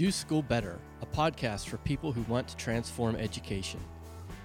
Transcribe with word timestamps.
Do 0.00 0.10
School 0.10 0.40
Better, 0.40 0.78
a 1.02 1.04
podcast 1.04 1.68
for 1.68 1.76
people 1.76 2.10
who 2.10 2.22
want 2.22 2.48
to 2.48 2.56
transform 2.56 3.16
education. 3.16 3.78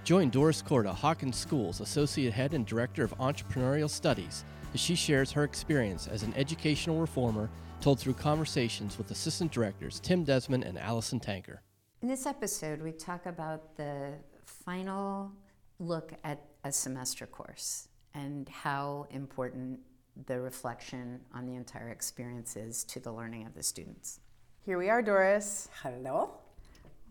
Join 0.04 0.30
Doris 0.30 0.62
Korda, 0.62 0.94
Hawken 0.94 1.34
Schools 1.34 1.80
Associate 1.80 2.34
Head 2.34 2.54
and 2.54 2.66
Director 2.66 3.06
of 3.06 3.18
Entrepreneurial 3.20 3.90
Studies, 3.90 4.44
as 4.74 4.82
she 4.82 4.96
shares 4.96 5.32
her 5.32 5.46
experience 5.46 6.10
as 6.10 6.24
an 6.24 6.34
educational 6.36 7.00
reformer 7.00 7.50
told 7.80 8.02
through 8.02 8.16
conversations 8.16 8.98
with 8.98 9.12
Assistant 9.12 9.50
Directors 9.50 10.02
Tim 10.02 10.26
Desmond 10.26 10.66
and 10.66 10.78
Allison 10.78 11.22
Tanker. 11.22 11.62
In 12.02 12.10
this 12.10 12.26
episode, 12.26 12.82
we 12.82 12.92
talk 12.92 13.26
about 13.26 13.78
the 13.78 14.16
final 14.44 15.32
look 15.80 16.12
at 16.26 16.44
a 16.66 16.72
semester 16.74 17.26
course 17.26 17.88
and 18.14 18.50
how 18.50 19.08
important 19.10 19.80
the 20.28 20.42
reflection 20.42 21.22
on 21.34 21.46
the 21.46 21.56
entire 21.56 21.88
experience 21.92 22.58
is 22.58 22.84
to 22.84 23.00
the 23.00 23.14
learning 23.14 23.48
of 23.48 23.54
the 23.54 23.64
students. 23.64 24.20
Here 24.66 24.80
we 24.80 24.90
are, 24.90 25.04
Doris. 25.04 25.70
Hello. 25.84 26.32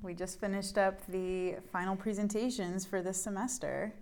We 0.02 0.12
just 0.12 0.40
finished 0.40 0.76
up 0.76 1.06
the 1.06 1.54
final 1.70 1.94
presentations 1.94 2.84
for 2.84 3.00
this 3.00 3.22
semester 3.22 3.94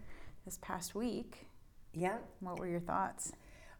this 0.46 0.58
past 0.62 0.94
week. 0.94 1.44
Yeah. 1.92 2.16
What 2.40 2.58
were 2.58 2.66
your 2.66 2.80
thoughts? 2.80 3.32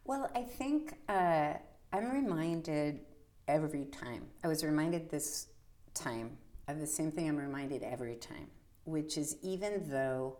Well, 0.05 0.29
I 0.35 0.43
think 0.43 0.93
uh, 1.09 1.53
I'm 1.91 2.11
reminded 2.11 2.99
every 3.47 3.85
time. 3.85 4.27
I 4.43 4.47
was 4.47 4.63
reminded 4.63 5.09
this 5.09 5.47
time 5.95 6.37
of 6.67 6.79
the 6.79 6.85
same 6.85 7.09
thing 7.09 7.27
I'm 7.27 7.37
reminded 7.37 7.81
every 7.81 8.17
time, 8.17 8.51
which 8.85 9.17
is 9.17 9.37
even 9.41 9.89
though 9.89 10.37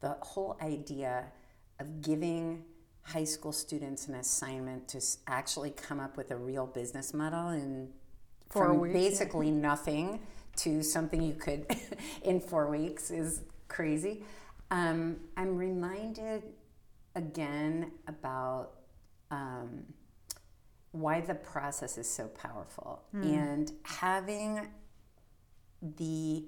the 0.00 0.16
whole 0.22 0.58
idea 0.60 1.26
of 1.78 2.02
giving 2.02 2.64
high 3.02 3.22
school 3.22 3.52
students 3.52 4.08
an 4.08 4.16
assignment 4.16 4.88
to 4.88 5.00
actually 5.28 5.70
come 5.70 6.00
up 6.00 6.16
with 6.16 6.32
a 6.32 6.36
real 6.36 6.66
business 6.66 7.14
model 7.14 7.50
and 7.50 7.90
Four 8.52 8.66
from 8.66 8.80
weeks, 8.80 8.92
basically 8.92 9.48
yeah. 9.48 9.54
nothing 9.54 10.20
to 10.56 10.82
something 10.82 11.22
you 11.22 11.32
could 11.32 11.66
in 12.22 12.38
four 12.38 12.68
weeks 12.68 13.10
is 13.10 13.40
crazy. 13.68 14.24
Um, 14.70 15.16
I'm 15.38 15.56
reminded 15.56 16.42
again 17.14 17.92
about 18.06 18.72
um, 19.30 19.84
why 20.90 21.22
the 21.22 21.34
process 21.34 21.96
is 21.96 22.08
so 22.08 22.28
powerful 22.28 23.02
mm. 23.16 23.24
and 23.24 23.72
having 23.84 24.68
the 25.96 26.44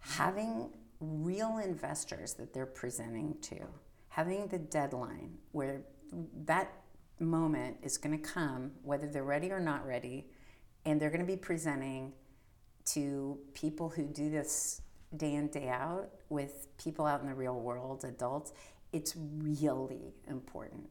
having 0.00 0.70
real 1.00 1.58
investors 1.58 2.32
that 2.34 2.54
they're 2.54 2.64
presenting 2.64 3.36
to, 3.42 3.58
having 4.08 4.46
the 4.46 4.58
deadline 4.58 5.36
where 5.52 5.82
that 6.46 6.72
moment 7.20 7.76
is 7.82 7.98
going 7.98 8.18
to 8.18 8.26
come, 8.26 8.72
whether 8.82 9.06
they're 9.06 9.24
ready 9.24 9.52
or 9.52 9.60
not 9.60 9.86
ready, 9.86 10.26
and 10.88 11.00
they're 11.00 11.10
going 11.10 11.20
to 11.20 11.26
be 11.26 11.36
presenting 11.36 12.12
to 12.86 13.38
people 13.54 13.88
who 13.88 14.04
do 14.04 14.30
this 14.30 14.80
day 15.16 15.34
in, 15.34 15.48
day 15.48 15.68
out 15.68 16.08
with 16.28 16.68
people 16.82 17.06
out 17.06 17.20
in 17.20 17.26
the 17.26 17.34
real 17.34 17.60
world, 17.60 18.04
adults. 18.04 18.52
It's 18.92 19.14
really 19.16 20.14
important. 20.26 20.88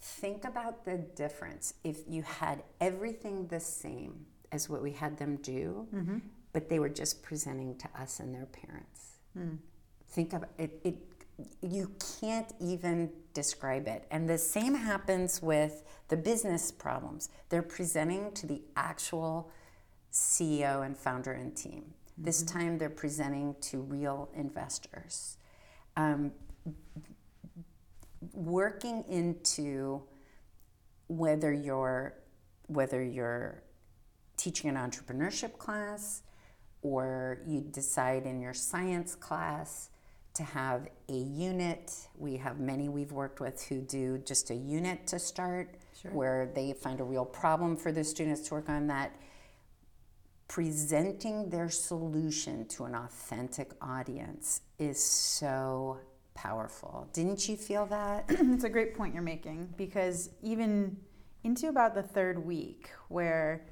Think 0.00 0.44
about 0.44 0.84
the 0.84 0.98
difference 0.98 1.74
if 1.84 1.98
you 2.08 2.22
had 2.22 2.62
everything 2.80 3.46
the 3.46 3.60
same 3.60 4.26
as 4.52 4.68
what 4.68 4.82
we 4.82 4.92
had 4.92 5.18
them 5.18 5.36
do, 5.36 5.86
mm-hmm. 5.94 6.18
but 6.52 6.68
they 6.68 6.78
were 6.78 6.88
just 6.88 7.22
presenting 7.22 7.76
to 7.76 7.88
us 7.98 8.20
and 8.20 8.34
their 8.34 8.46
parents 8.46 9.14
Mm. 9.38 9.58
Think 10.08 10.32
of 10.32 10.44
it, 10.58 10.80
it, 10.84 10.96
you 11.60 11.90
can't 12.20 12.52
even 12.60 13.10
describe 13.32 13.88
it. 13.88 14.06
And 14.10 14.28
the 14.28 14.38
same 14.38 14.74
happens 14.74 15.42
with 15.42 15.82
the 16.08 16.16
business 16.16 16.70
problems. 16.70 17.28
They're 17.48 17.62
presenting 17.62 18.32
to 18.32 18.46
the 18.46 18.62
actual 18.76 19.50
CEO 20.12 20.84
and 20.86 20.96
founder 20.96 21.32
and 21.32 21.56
team. 21.56 21.82
Mm-hmm. 21.82 22.24
This 22.24 22.42
time 22.42 22.78
they're 22.78 22.90
presenting 22.90 23.56
to 23.62 23.80
real 23.80 24.30
investors. 24.34 25.36
Um, 25.96 26.32
working 28.32 29.04
into 29.08 30.02
whether 31.08 31.52
you're 31.52 32.14
whether 32.66 33.02
you're 33.02 33.62
teaching 34.38 34.70
an 34.70 34.76
entrepreneurship 34.76 35.58
class 35.58 36.22
or 36.80 37.40
you 37.46 37.60
decide 37.60 38.24
in 38.24 38.40
your 38.40 38.54
science 38.54 39.14
class 39.14 39.90
to 40.34 40.42
have 40.42 40.88
a 41.08 41.16
unit. 41.16 41.92
We 42.16 42.36
have 42.36 42.58
many 42.58 42.88
we've 42.88 43.12
worked 43.12 43.40
with 43.40 43.64
who 43.66 43.80
do 43.80 44.18
just 44.18 44.50
a 44.50 44.54
unit 44.54 45.06
to 45.08 45.18
start, 45.18 45.76
sure. 46.00 46.10
where 46.12 46.50
they 46.54 46.72
find 46.72 47.00
a 47.00 47.04
real 47.04 47.24
problem 47.24 47.76
for 47.76 47.92
the 47.92 48.04
students 48.04 48.42
to 48.48 48.54
work 48.54 48.68
on 48.68 48.88
that. 48.88 49.14
Presenting 50.48 51.48
their 51.48 51.70
solution 51.70 52.66
to 52.66 52.84
an 52.84 52.94
authentic 52.94 53.72
audience 53.80 54.60
is 54.78 55.02
so 55.02 55.98
powerful. 56.34 57.08
Didn't 57.12 57.48
you 57.48 57.56
feel 57.56 57.86
that? 57.86 58.24
it's 58.28 58.64
a 58.64 58.68
great 58.68 58.94
point 58.94 59.14
you're 59.14 59.22
making 59.22 59.72
because 59.76 60.30
even 60.42 60.96
into 61.44 61.68
about 61.68 61.94
the 61.94 62.02
third 62.02 62.44
week, 62.44 62.90
where 63.08 63.66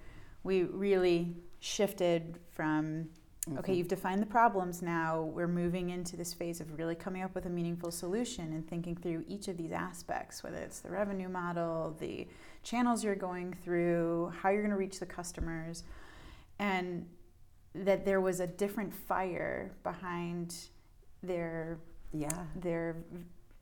we 0.45 0.63
really 0.63 1.37
shifted 1.61 2.39
from 2.51 3.09
mm-hmm. 3.49 3.59
okay, 3.59 3.75
you've 3.75 3.89
defined 3.89 4.23
the 4.23 4.27
problems 4.27 4.83
now, 4.83 5.23
we're 5.23 5.49
moving 5.49 5.91
into 5.91 6.17
this 6.17 6.33
phase 6.33 6.61
of 6.61 6.79
really 6.79 6.95
coming 6.95 7.23
up 7.23 7.35
with 7.35 7.47
a 7.47 7.51
meaningful 7.51 7.91
solution 7.91 8.53
and 8.53 8.69
thinking 8.69 8.97
through 8.97 9.25
each 9.29 9.49
of 9.49 9.57
these 9.57 9.73
aspects, 9.73 10.43
whether 10.43 10.59
it's 10.59 10.81
the 10.81 10.91
revenue 10.91 11.29
model, 11.29 11.97
the 11.99 12.27
channels 12.63 13.03
you're 13.03 13.15
going 13.15 13.55
through, 13.65 14.33
how 14.41 14.51
you're 14.51 14.63
going 14.63 14.71
to 14.71 14.77
reach 14.77 14.99
the 15.01 15.07
customers, 15.07 15.85
and 16.59 17.07
that 17.75 18.05
there 18.05 18.21
was 18.21 18.41
a 18.41 18.47
different 18.47 18.93
fire 18.93 19.73
behind 19.83 20.55
their 21.23 21.79
yeah 22.13 22.45
their 22.57 22.97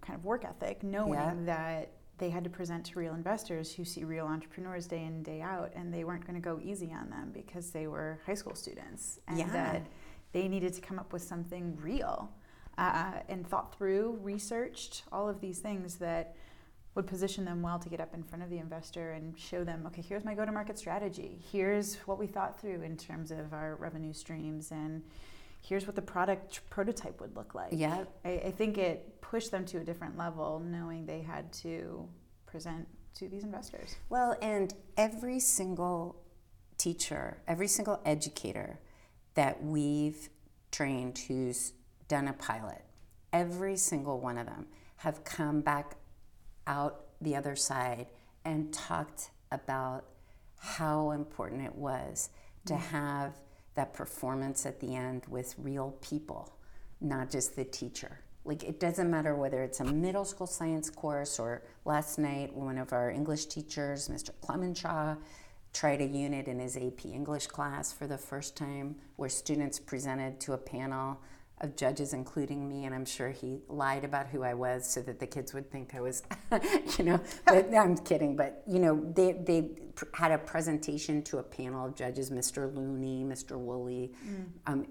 kind 0.01 0.19
of 0.19 0.25
work 0.25 0.45
ethic 0.45 0.83
knowing 0.83 1.13
yeah. 1.13 1.35
that 1.45 1.93
they 2.21 2.31
had 2.31 2.45
to 2.45 2.51
present 2.51 2.85
to 2.85 2.99
real 2.99 3.15
investors 3.15 3.73
who 3.73 3.85
see 3.85 4.05
real 4.05 4.27
entrepreneurs 4.27 4.87
day 4.87 5.05
in 5.05 5.23
day 5.23 5.41
out 5.41 5.73
and 5.75 5.93
they 5.93 6.05
weren't 6.05 6.25
going 6.25 6.41
to 6.41 6.41
go 6.41 6.61
easy 6.63 6.93
on 6.93 7.09
them 7.09 7.31
because 7.33 7.71
they 7.71 7.87
were 7.87 8.21
high 8.27 8.35
school 8.35 8.55
students 8.55 9.19
and 9.27 9.39
yeah. 9.39 9.51
that 9.51 9.87
they 10.33 10.47
needed 10.47 10.73
to 10.75 10.81
come 10.81 10.99
up 10.99 11.13
with 11.13 11.23
something 11.23 11.77
real 11.81 12.31
uh, 12.79 13.15
and 13.29 13.47
thought 13.49 13.75
through 13.75 14.19
researched 14.23 15.03
all 15.11 15.29
of 15.29 15.41
these 15.41 15.59
things 15.59 15.97
that 15.97 16.37
would 16.95 17.07
position 17.07 17.45
them 17.45 17.63
well 17.63 17.79
to 17.79 17.89
get 17.89 18.01
up 18.01 18.15
in 18.15 18.23
front 18.23 18.45
of 18.45 18.51
the 18.51 18.59
investor 18.59 19.13
and 19.13 19.37
show 19.39 19.65
them 19.65 19.85
okay 19.87 20.03
here's 20.03 20.25
my 20.25 20.35
go 20.35 20.45
to 20.45 20.53
market 20.53 20.79
strategy 20.79 21.39
here's 21.51 21.97
what 22.05 22.19
we 22.19 22.27
thought 22.27 22.61
through 22.61 22.83
in 22.83 22.97
terms 22.99 23.31
of 23.31 23.55
our 23.55 23.77
revenue 23.77 24.13
streams 24.13 24.71
and 24.73 25.03
here's 25.61 25.87
what 25.87 25.97
the 25.97 26.03
product 26.03 26.61
prototype 26.71 27.21
would 27.21 27.37
look 27.37 27.55
like. 27.55 27.69
Yeah. 27.73 28.05
I, 28.25 28.31
I, 28.47 28.51
think 28.51 28.79
it 28.79 29.21
pushed 29.21 29.51
them 29.51 29.65
to 29.67 29.79
a 29.79 29.85
different 29.85 30.17
level 30.17 30.61
knowing 30.61 31.07
they 31.07 31.21
had 31.21 31.53
to 31.55 32.09
present 32.47 32.87
to 33.17 33.29
these 33.29 33.45
investors. 33.45 33.97
Well, 34.09 34.37
and 34.41 34.73
every 34.97 35.41
single 35.41 36.17
teacher, 36.79 37.43
every 37.47 37.69
single 37.69 38.01
educator 38.05 38.81
that 39.35 39.63
we've 39.63 40.29
trained 40.71 41.19
who's 41.19 41.73
done 42.09 42.29
a 42.29 42.33
pilot, 42.33 42.83
every 43.33 43.77
single 43.77 44.21
one 44.21 44.39
of 44.39 44.47
them 44.47 44.67
have 44.97 45.25
come 45.25 45.61
back 45.61 45.97
out 46.67 47.05
the 47.21 47.37
other 47.37 47.57
side 47.57 48.07
and 48.45 48.73
talked 48.73 49.31
about 49.53 50.07
how 50.59 51.11
important 51.11 51.63
it 51.63 51.75
was 51.75 52.31
to 52.67 52.77
have 52.77 53.35
that 53.75 53.93
performance 53.93 54.67
at 54.67 54.81
the 54.81 54.95
end 54.95 55.23
with 55.29 55.55
real 55.59 55.97
people, 56.01 56.53
not 57.01 57.31
just 57.31 57.57
the 57.57 57.65
teacher. 57.65 58.21
Like 58.45 58.65
it 58.65 58.81
doesn't 58.81 59.11
matter 59.11 59.35
whether 59.35 59.63
it's 59.63 59.81
a 59.81 59.85
middle 59.85 60.25
school 60.25 60.47
science 60.47 60.91
course 60.91 61.39
or 61.39 61.63
last 61.85 62.19
night 62.19 62.55
one 62.55 62.79
of 62.79 62.93
our 62.93 63.11
English 63.11 63.47
teachers, 63.47 64.09
Mr. 64.09 64.31
Clemenshaw, 64.43 65.17
tried 65.73 66.01
a 66.01 66.07
unit 66.07 66.49
in 66.49 66.59
his 66.59 66.77
AP 66.77 67.07
English 67.07 67.47
class 67.47 67.93
for 67.93 68.07
the 68.07 68.19
first 68.19 68.57
time 68.57 68.97
where 69.17 69.29
students 69.29 69.79
presented 69.79 70.41
to 70.41 70.55
a 70.55 70.59
panel 70.59 71.21
of 71.61 71.77
judges, 71.77 72.15
including 72.15 72.67
me, 72.69 72.85
and 72.87 72.95
I'm 72.95 73.05
sure 73.05 73.31
he 73.31 73.59
lied 73.69 74.05
about 74.05 74.29
who 74.29 74.43
I 74.43 74.55
was 74.55 74.89
so 74.89 75.03
that 75.03 75.19
the 75.19 75.27
kids 75.27 75.53
would 75.53 75.71
think 75.71 75.95
I 75.95 76.01
was, 76.01 76.23
you 76.99 77.05
know. 77.05 77.21
But 77.47 77.75
I'm 77.75 77.97
kidding. 77.99 78.37
But 78.37 78.63
you 78.67 78.79
know, 78.79 79.13
they 79.15 79.33
they 79.33 79.71
had 80.15 80.33
a 80.33 80.39
presentation 80.39 81.23
to 81.25 81.39
a 81.39 81.43
panel 81.43 81.87
of 81.87 81.95
judges, 81.95 82.31
Mr. 82.31 82.75
Looney, 82.75 83.25
Mr. 83.25 83.59
Woolley. 83.59 84.13
Mm. 84.27 84.47
Um, 84.67 84.87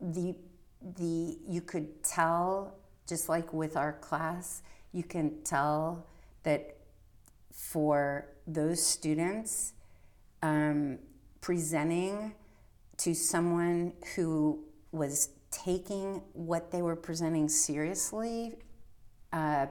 the 0.00 0.34
the 0.96 1.38
you 1.46 1.60
could 1.60 2.02
tell, 2.02 2.74
just 3.08 3.28
like 3.28 3.52
with 3.52 3.76
our 3.76 3.92
class, 3.94 4.62
you 4.92 5.02
can 5.02 5.42
tell 5.42 6.06
that 6.42 6.76
for 7.52 8.28
those 8.46 8.82
students 8.82 9.72
um, 10.42 10.98
presenting 11.40 12.34
to 12.98 13.14
someone 13.14 13.92
who 14.14 14.65
was 14.96 15.30
taking 15.50 16.22
what 16.32 16.70
they 16.70 16.82
were 16.82 16.96
presenting 16.96 17.48
seriously, 17.48 18.54
uh, 19.32 19.66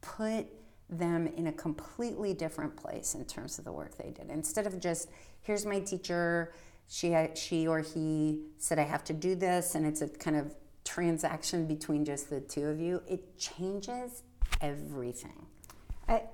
put 0.00 0.46
them 0.88 1.26
in 1.36 1.46
a 1.48 1.52
completely 1.52 2.34
different 2.34 2.76
place 2.76 3.14
in 3.14 3.24
terms 3.24 3.58
of 3.58 3.64
the 3.64 3.72
work 3.72 3.96
they 3.96 4.10
did. 4.10 4.30
Instead 4.30 4.66
of 4.66 4.78
just, 4.80 5.08
here's 5.42 5.64
my 5.64 5.80
teacher, 5.80 6.52
she, 6.88 7.16
she 7.34 7.66
or 7.66 7.80
he 7.80 8.40
said, 8.58 8.78
I 8.78 8.82
have 8.82 9.04
to 9.04 9.12
do 9.12 9.34
this, 9.34 9.74
and 9.74 9.86
it's 9.86 10.02
a 10.02 10.08
kind 10.08 10.36
of 10.36 10.54
transaction 10.84 11.66
between 11.66 12.04
just 12.04 12.30
the 12.30 12.40
two 12.40 12.66
of 12.66 12.80
you, 12.80 13.02
it 13.08 13.38
changes 13.38 14.22
everything. 14.60 15.46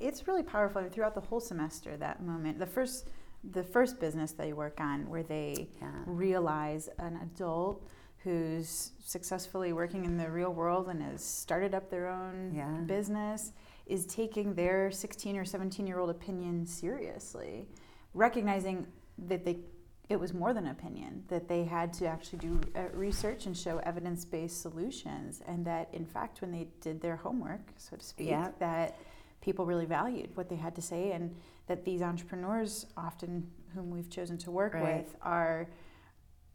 It's 0.01 0.27
really 0.27 0.43
powerful 0.43 0.83
throughout 0.91 1.15
the 1.15 1.21
whole 1.21 1.41
semester. 1.41 1.99
That 1.99 2.23
moment, 2.23 2.59
the 2.59 2.65
first, 2.65 3.11
the 3.53 3.63
first 3.63 4.01
business 4.01 4.33
they 4.33 4.55
work 4.55 4.81
on, 4.81 5.07
where 5.11 5.23
they 5.23 5.69
yeah. 5.83 5.91
realize 6.07 6.89
an 6.99 7.19
adult 7.23 7.87
who's 8.27 8.91
successfully 9.05 9.73
working 9.73 10.05
in 10.05 10.17
the 10.17 10.29
real 10.29 10.53
world 10.53 10.89
and 10.89 11.01
has 11.01 11.25
started 11.25 11.77
up 11.77 11.89
their 11.89 12.09
own 12.09 12.53
yeah. 12.53 12.67
business 12.87 13.53
is 13.87 14.05
taking 14.05 14.53
their 14.53 14.91
16 14.91 15.37
or 15.37 15.45
17 15.45 15.87
year 15.87 16.01
old 16.01 16.11
opinion 16.11 16.67
seriously, 16.67 17.69
recognizing 18.15 18.85
that 19.17 19.45
they 19.45 19.59
it 20.09 20.21
was 20.21 20.33
more 20.33 20.53
than 20.55 20.69
opinion 20.69 21.25
that 21.29 21.49
they 21.49 21.65
had 21.65 21.93
to 21.93 22.07
actually 22.07 22.39
do 22.39 22.61
uh, 22.77 22.83
research 22.93 23.47
and 23.47 23.57
show 23.57 23.79
evidence-based 23.79 24.61
solutions 24.61 25.43
and 25.47 25.65
that 25.65 25.89
in 25.93 26.05
fact 26.05 26.41
when 26.41 26.53
they 26.53 26.69
did 26.81 27.01
their 27.01 27.17
homework 27.17 27.73
so 27.77 27.97
to 27.97 28.05
speak 28.05 28.29
yeah. 28.29 28.51
that 28.61 28.97
people 29.41 29.67
really 29.67 29.87
valued 29.87 30.31
what 30.37 30.49
they 30.49 30.55
had 30.55 30.77
to 30.77 30.83
say 30.83 31.11
and 31.11 31.35
that 31.67 31.85
these 31.85 32.03
entrepreneurs 32.03 32.87
often 32.97 33.49
whom 33.75 33.91
we've 33.91 34.09
chosen 34.09 34.39
to 34.39 34.51
work 34.51 34.75
right. 34.75 34.99
with 34.99 35.17
are 35.23 35.67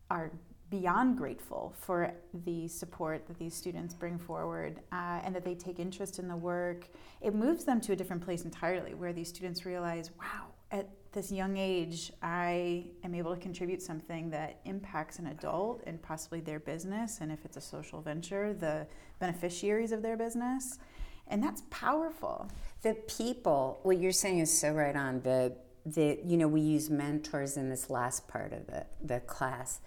are 0.10 0.32
beyond 0.72 1.18
grateful 1.18 1.76
for 1.78 2.14
the 2.46 2.68
support 2.68 3.28
that 3.28 3.38
these 3.38 3.54
students 3.54 3.94
bring 3.94 4.18
forward 4.18 4.80
uh, 4.94 5.20
and 5.24 5.36
that 5.36 5.44
they 5.44 5.54
take 5.54 5.80
interest 5.80 6.18
in 6.18 6.28
the 6.28 6.36
work. 6.36 6.88
It 7.20 7.36
moves 7.36 7.66
them 7.66 7.82
to 7.82 7.92
a 7.92 7.96
different 7.96 8.24
place 8.24 8.44
entirely 8.46 8.96
where 8.96 9.12
these 9.12 9.28
students 9.28 9.66
realize, 9.66 10.10
wow, 10.18 10.48
at 10.72 10.88
this 11.12 11.30
young 11.30 11.58
age, 11.58 12.14
I 12.24 12.86
am 13.04 13.14
able 13.14 13.36
to 13.36 13.42
contribute 13.42 13.82
something 13.82 14.30
that 14.30 14.62
impacts 14.64 15.20
an 15.20 15.28
adult 15.28 15.84
and 15.86 16.02
possibly 16.02 16.40
their 16.40 16.62
business, 16.62 17.20
and 17.20 17.34
if 17.34 17.44
it's 17.44 17.58
a 17.58 17.62
social 17.62 18.02
venture, 18.02 18.54
the 18.54 18.88
beneficiaries 19.20 19.92
of 19.92 20.02
their 20.02 20.16
business. 20.16 20.80
And 21.28 21.44
that's 21.44 21.64
powerful. 21.70 22.50
The 22.82 22.94
people, 22.94 23.82
what 23.84 24.00
you're 24.00 24.14
saying 24.14 24.40
is 24.40 24.58
so 24.58 24.72
right 24.72 24.96
on. 24.96 25.22
The, 25.22 25.54
the 25.86 26.20
you 26.24 26.38
know, 26.38 26.48
we 26.48 26.62
use 26.62 26.90
mentors 26.90 27.58
in 27.58 27.70
this 27.70 27.90
last 27.90 28.30
part 28.30 28.54
of 28.54 28.68
the, 28.68 28.86
the 29.04 29.20
class 29.20 29.82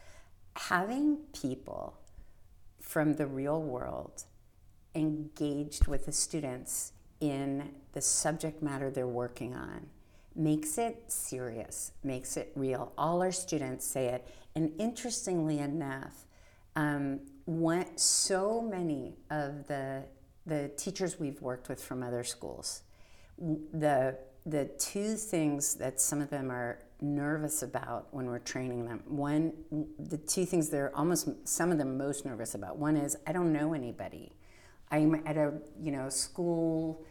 having 0.56 1.18
people 1.38 1.98
from 2.80 3.14
the 3.14 3.26
real 3.26 3.60
world 3.60 4.24
engaged 4.94 5.86
with 5.86 6.06
the 6.06 6.12
students 6.12 6.92
in 7.20 7.70
the 7.92 8.00
subject 8.00 8.62
matter 8.62 8.90
they're 8.90 9.06
working 9.06 9.54
on 9.54 9.86
makes 10.36 10.78
it 10.78 11.02
serious, 11.08 11.92
makes 12.02 12.36
it 12.36 12.52
real. 12.54 12.92
All 12.98 13.22
our 13.22 13.32
students 13.32 13.86
say 13.86 14.06
it. 14.06 14.26
And 14.56 14.72
interestingly 14.78 15.58
enough, 15.58 16.26
um, 16.76 17.20
one, 17.44 17.96
so 17.96 18.60
many 18.60 19.14
of 19.30 19.66
the, 19.66 20.04
the 20.46 20.70
teachers 20.76 21.20
we've 21.20 21.40
worked 21.40 21.68
with 21.68 21.82
from 21.82 22.02
other 22.02 22.24
schools, 22.24 22.82
the, 23.38 24.16
the 24.46 24.66
two 24.78 25.16
things 25.16 25.74
that 25.76 26.00
some 26.00 26.20
of 26.20 26.28
them 26.28 26.50
are 26.50 26.78
nervous 27.00 27.62
about 27.62 28.08
when 28.12 28.26
we're 28.26 28.38
training 28.38 28.86
them. 28.86 29.02
One, 29.06 29.52
the 29.98 30.18
two 30.18 30.44
things 30.44 30.68
they're 30.68 30.94
almost 30.96 31.28
some 31.44 31.70
of 31.70 31.78
them 31.78 31.96
most 31.96 32.26
nervous 32.26 32.54
about. 32.54 32.78
One 32.78 32.96
is 32.96 33.16
I 33.26 33.32
don't 33.32 33.52
know 33.52 33.74
anybody. 33.74 34.32
I'm 34.90 35.22
at 35.26 35.36
a 35.36 35.54
you 35.80 35.92
know 35.92 36.08
school, 36.08 37.04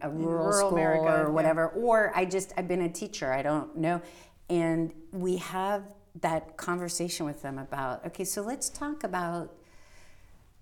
a 0.00 0.10
rural, 0.10 0.38
rural 0.38 0.52
school 0.52 0.68
America, 0.70 1.22
or 1.22 1.30
whatever, 1.30 1.72
yeah. 1.74 1.82
or 1.82 2.12
I 2.16 2.24
just 2.24 2.52
I've 2.56 2.68
been 2.68 2.82
a 2.82 2.92
teacher. 2.92 3.32
I 3.32 3.42
don't 3.42 3.76
know, 3.76 4.02
and 4.50 4.92
we 5.12 5.36
have 5.36 5.84
that 6.20 6.56
conversation 6.56 7.26
with 7.26 7.42
them 7.42 7.58
about 7.58 8.04
okay, 8.06 8.24
so 8.24 8.42
let's 8.42 8.68
talk 8.68 9.04
about 9.04 9.54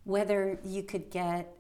whether 0.04 0.58
you 0.64 0.82
could 0.82 1.10
get 1.10 1.54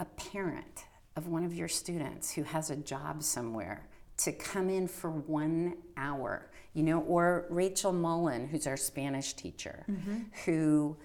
a 0.00 0.04
parent 0.04 0.84
of 1.16 1.26
one 1.26 1.44
of 1.44 1.54
your 1.54 1.68
students 1.68 2.32
who 2.32 2.42
has 2.44 2.70
a 2.70 2.76
job 2.76 3.22
somewhere 3.22 3.88
to 4.18 4.32
come 4.32 4.68
in 4.68 4.88
for 4.88 5.10
one 5.10 5.76
hour, 5.96 6.50
you 6.74 6.82
know, 6.82 7.00
or 7.00 7.46
Rachel 7.48 7.92
Mullen, 7.92 8.48
who's 8.48 8.66
our 8.66 8.76
Spanish 8.76 9.32
teacher, 9.34 9.84
mm-hmm. 9.88 10.18
who 10.44 10.96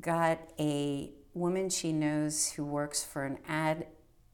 got 0.00 0.40
a 0.58 1.12
woman 1.34 1.68
she 1.68 1.92
knows 1.92 2.52
who 2.52 2.64
works 2.64 3.04
for 3.04 3.24
an 3.24 3.38
ad 3.46 3.86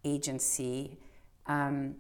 agency. 0.05 0.99
Um, 1.47 1.97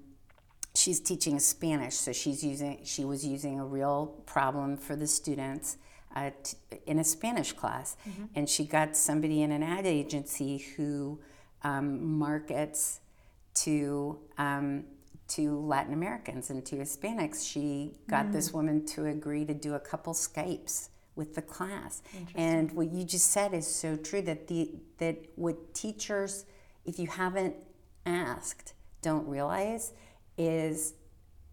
she's 0.75 1.01
teaching 1.01 1.39
Spanish, 1.41 1.95
so 1.95 2.13
she's 2.13 2.45
using 2.45 2.81
she 2.85 3.05
was 3.05 3.27
using 3.27 3.59
a 3.59 3.65
real 3.65 4.07
problem 4.27 4.77
for 4.77 4.95
the 4.95 5.07
students 5.07 5.77
uh, 6.15 6.31
t- 6.43 6.57
in 6.87 7.01
a 7.01 7.05
Spanish 7.05 7.53
class, 7.53 7.97
mm-hmm. 8.09 8.25
and 8.37 8.49
she 8.49 8.65
got 8.65 8.97
somebody 8.97 9.43
in 9.43 9.51
an 9.51 9.63
ad 9.63 9.87
agency 9.87 10.59
who 10.77 11.21
um, 11.63 12.19
markets 12.19 13.01
to 13.55 14.19
um, 14.39 14.85
to 15.29 15.61
Latin 15.61 15.93
Americans 15.93 16.51
and 16.51 16.65
to 16.67 16.77
Hispanics. 16.77 17.47
She 17.47 17.93
got 18.09 18.27
mm. 18.27 18.33
this 18.33 18.53
woman 18.53 18.85
to 18.87 19.07
agree 19.07 19.45
to 19.45 19.55
do 19.55 19.75
a 19.75 19.81
couple 19.81 20.15
Skypes 20.15 20.89
with 21.15 21.35
the 21.35 21.43
class. 21.43 22.01
And 22.35 22.73
what 22.73 22.93
you 22.93 23.05
just 23.05 23.33
said 23.33 23.53
is 23.53 23.67
so 23.67 23.97
true 23.97 24.23
that 24.23 24.47
the 24.47 24.71
that 24.99 25.19
what 25.35 25.75
teachers, 25.75 26.47
if 26.87 26.99
you 26.99 27.09
haven't 27.09 27.57
asked, 28.07 28.75
don't 29.03 29.27
realize 29.27 29.93
is 30.39 30.95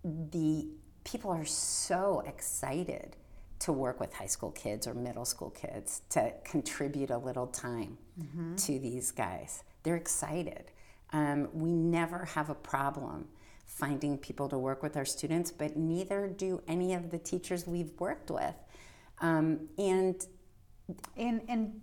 the 0.04 0.68
people 1.04 1.32
are 1.32 1.46
so 1.46 2.24
excited 2.26 3.16
to 3.60 3.72
work 3.72 4.00
with 4.00 4.14
high 4.14 4.28
school 4.28 4.52
kids 4.52 4.86
or 4.86 4.94
middle 4.94 5.26
school 5.26 5.50
kids 5.50 6.02
to 6.10 6.32
contribute 6.44 7.10
a 7.10 7.18
little 7.18 7.48
time 7.48 7.98
mm-hmm. 8.20 8.56
to 8.56 8.80
these 8.80 9.12
guys. 9.12 9.64
They're 9.84 9.96
excited. 9.96 10.72
Um, 11.14 11.48
we 11.54 11.72
never 11.72 12.26
have 12.26 12.50
a 12.50 12.56
problem 12.56 13.28
finding 13.66 14.18
people 14.18 14.48
to 14.50 14.58
work 14.58 14.82
with 14.82 14.96
our 14.96 15.06
students, 15.06 15.52
but 15.52 15.76
neither 15.76 16.28
do 16.28 16.62
any 16.68 16.94
of 16.94 17.12
the 17.12 17.18
teachers 17.18 17.68
we've 17.68 17.92
worked 18.00 18.32
with. 18.32 18.56
Um, 19.20 19.68
and 19.78 20.26
and 21.18 21.42
and 21.48 21.82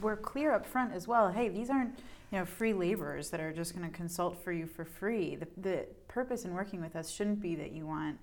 we're 0.00 0.16
clear 0.16 0.52
up 0.52 0.66
front 0.66 0.92
as 0.92 1.06
well. 1.06 1.30
Hey, 1.30 1.48
these 1.48 1.70
aren't 1.70 1.98
you 2.30 2.38
know 2.38 2.44
free 2.44 2.72
laborers 2.72 3.30
that 3.30 3.40
are 3.40 3.52
just 3.52 3.76
going 3.76 3.88
to 3.88 3.94
consult 3.94 4.42
for 4.42 4.52
you 4.52 4.66
for 4.66 4.84
free. 4.84 5.36
The, 5.36 5.48
the 5.56 5.86
purpose 6.08 6.44
in 6.44 6.54
working 6.54 6.80
with 6.80 6.96
us 6.96 7.10
shouldn't 7.10 7.40
be 7.40 7.54
that 7.56 7.72
you 7.72 7.86
want 7.86 8.18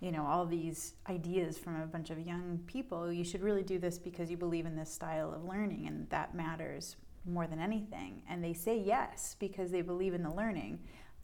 you 0.00 0.12
know 0.12 0.24
all 0.26 0.46
these 0.46 0.94
ideas 1.08 1.58
from 1.58 1.80
a 1.80 1.86
bunch 1.86 2.10
of 2.10 2.18
young 2.20 2.60
people. 2.66 3.12
You 3.12 3.24
should 3.24 3.42
really 3.42 3.62
do 3.62 3.78
this 3.78 3.98
because 3.98 4.30
you 4.30 4.36
believe 4.36 4.66
in 4.66 4.76
this 4.76 4.92
style 4.92 5.32
of 5.32 5.44
learning, 5.44 5.86
and 5.86 6.08
that 6.10 6.34
matters 6.34 6.96
more 7.24 7.46
than 7.46 7.60
anything. 7.60 8.22
And 8.28 8.42
they 8.42 8.52
say 8.52 8.78
yes 8.78 9.36
because 9.38 9.70
they 9.70 9.82
believe 9.82 10.14
in 10.14 10.22
the 10.22 10.34
learning 10.34 10.80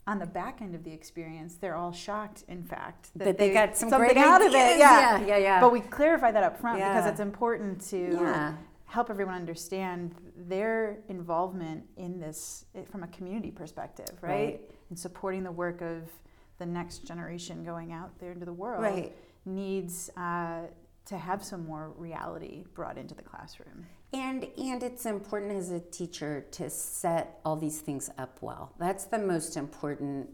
on 0.09 0.17
the 0.17 0.25
back 0.25 0.59
end 0.59 0.73
of 0.73 0.83
the 0.83 0.91
experience, 0.91 1.53
they're 1.61 1.75
all 1.75 1.91
shocked, 1.91 2.43
in 2.47 2.63
fact, 2.63 3.11
that, 3.15 3.25
that 3.25 3.37
they, 3.37 3.49
they, 3.49 3.53
got 3.53 3.77
some 3.77 3.91
something 3.91 4.17
out 4.17 4.41
of 4.41 4.47
it. 4.47 4.53
Yeah. 4.79 5.19
yeah, 5.19 5.27
yeah, 5.27 5.37
yeah. 5.37 5.61
But 5.61 5.71
we 5.71 5.81
clarify 5.81 6.31
that 6.31 6.43
up 6.43 6.59
front 6.59 6.79
yeah. 6.79 6.95
because 6.95 7.11
it's 7.11 7.19
important 7.19 7.79
to 7.89 8.17
yeah. 8.19 8.55
help 8.85 9.11
everyone 9.11 9.35
understand 9.35 10.15
their 10.35 10.97
involvement 11.09 11.83
in 11.97 12.19
this 12.19 12.65
eh, 12.73 12.81
from 12.89 13.03
a 13.03 13.07
community 13.09 13.51
perspective, 13.51 14.09
right? 14.21 14.31
right? 14.31 14.61
And 14.89 14.97
supporting 14.97 15.43
the 15.43 15.51
work 15.51 15.81
of 15.81 16.09
the 16.57 16.65
next 16.65 17.05
generation 17.05 17.63
going 17.63 17.93
out 17.93 18.09
there 18.19 18.31
into 18.31 18.45
the 18.45 18.53
world 18.53 18.81
right. 18.81 19.15
needs 19.45 20.09
uh, 20.17 20.61
to 21.09 21.17
have 21.17 21.43
some 21.43 21.65
more 21.65 21.91
reality 21.97 22.65
brought 22.75 22.95
into 22.95 23.15
the 23.15 23.23
classroom. 23.23 23.87
And 24.13 24.47
and 24.57 24.83
it's 24.83 25.07
important 25.07 25.51
as 25.53 25.71
a 25.71 25.79
teacher 25.79 26.45
to 26.51 26.69
set 26.69 27.39
all 27.43 27.55
these 27.55 27.81
things 27.81 28.11
up 28.19 28.37
well. 28.41 28.73
That's 28.77 29.05
the 29.05 29.17
most 29.17 29.57
important 29.57 30.29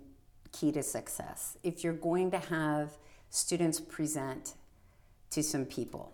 key 0.52 0.74
to 0.74 0.84
success. 0.84 1.58
If 1.64 1.84
you're 1.84 1.94
going 1.94 2.30
to 2.32 2.40
have 2.40 2.98
students 3.30 3.80
present 3.80 4.56
to 5.30 5.42
some 5.42 5.64
people, 5.66 6.14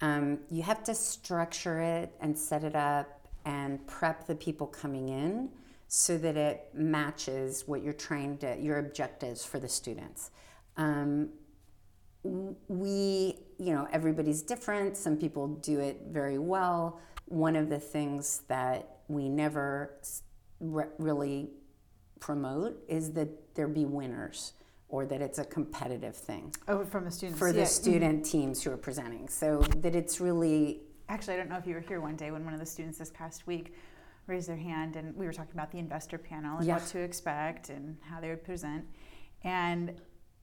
um, 0.00 0.38
you 0.50 0.62
have 0.62 0.82
to 0.84 0.94
structure 0.94 1.80
it 1.80 2.14
and 2.20 2.36
set 2.36 2.64
it 2.64 2.74
up 2.74 3.28
and 3.44 3.86
prep 3.86 4.26
the 4.26 4.34
people 4.34 4.66
coming 4.66 5.10
in 5.10 5.50
so 5.88 6.16
that 6.16 6.38
it 6.38 6.68
matches 6.72 7.64
what 7.66 7.82
you're 7.82 7.92
trying 7.92 8.38
to 8.38 8.56
your 8.58 8.78
objectives 8.78 9.44
for 9.44 9.58
the 9.58 9.68
students. 9.68 10.30
Um, 10.78 11.28
we, 12.24 13.38
you 13.62 13.72
know, 13.72 13.86
everybody's 13.92 14.42
different. 14.42 14.96
Some 14.96 15.16
people 15.16 15.46
do 15.46 15.78
it 15.78 16.02
very 16.08 16.38
well. 16.38 17.00
One 17.26 17.54
of 17.54 17.68
the 17.68 17.78
things 17.78 18.42
that 18.48 18.96
we 19.06 19.28
never 19.28 19.94
re- 20.58 20.86
really 20.98 21.50
promote 22.18 22.82
is 22.88 23.12
that 23.12 23.54
there 23.54 23.68
be 23.68 23.84
winners 23.84 24.54
or 24.88 25.06
that 25.06 25.22
it's 25.22 25.38
a 25.38 25.44
competitive 25.44 26.16
thing. 26.16 26.52
Oh, 26.66 26.84
from 26.84 27.04
the 27.04 27.10
students. 27.10 27.38
For 27.38 27.52
the 27.52 27.60
yeah. 27.60 27.64
Mm-hmm. 27.64 27.72
student 27.72 28.26
teams 28.26 28.62
who 28.64 28.72
are 28.72 28.76
presenting. 28.76 29.28
So 29.28 29.60
that 29.76 29.94
it's 29.94 30.20
really. 30.20 30.80
Actually, 31.08 31.34
I 31.34 31.36
don't 31.36 31.48
know 31.48 31.56
if 31.56 31.66
you 31.66 31.74
were 31.74 31.80
here 31.80 32.00
one 32.00 32.16
day 32.16 32.32
when 32.32 32.44
one 32.44 32.54
of 32.54 32.60
the 32.60 32.66
students 32.66 32.98
this 32.98 33.10
past 33.10 33.46
week 33.46 33.74
raised 34.26 34.48
their 34.48 34.56
hand, 34.56 34.96
and 34.96 35.14
we 35.16 35.26
were 35.26 35.32
talking 35.32 35.52
about 35.54 35.70
the 35.70 35.78
investor 35.78 36.18
panel 36.18 36.58
and 36.58 36.66
yeah. 36.66 36.74
what 36.74 36.86
to 36.86 36.98
expect 36.98 37.70
and 37.70 37.96
how 38.02 38.20
they 38.20 38.28
would 38.28 38.44
present. 38.44 38.84
And 39.44 39.94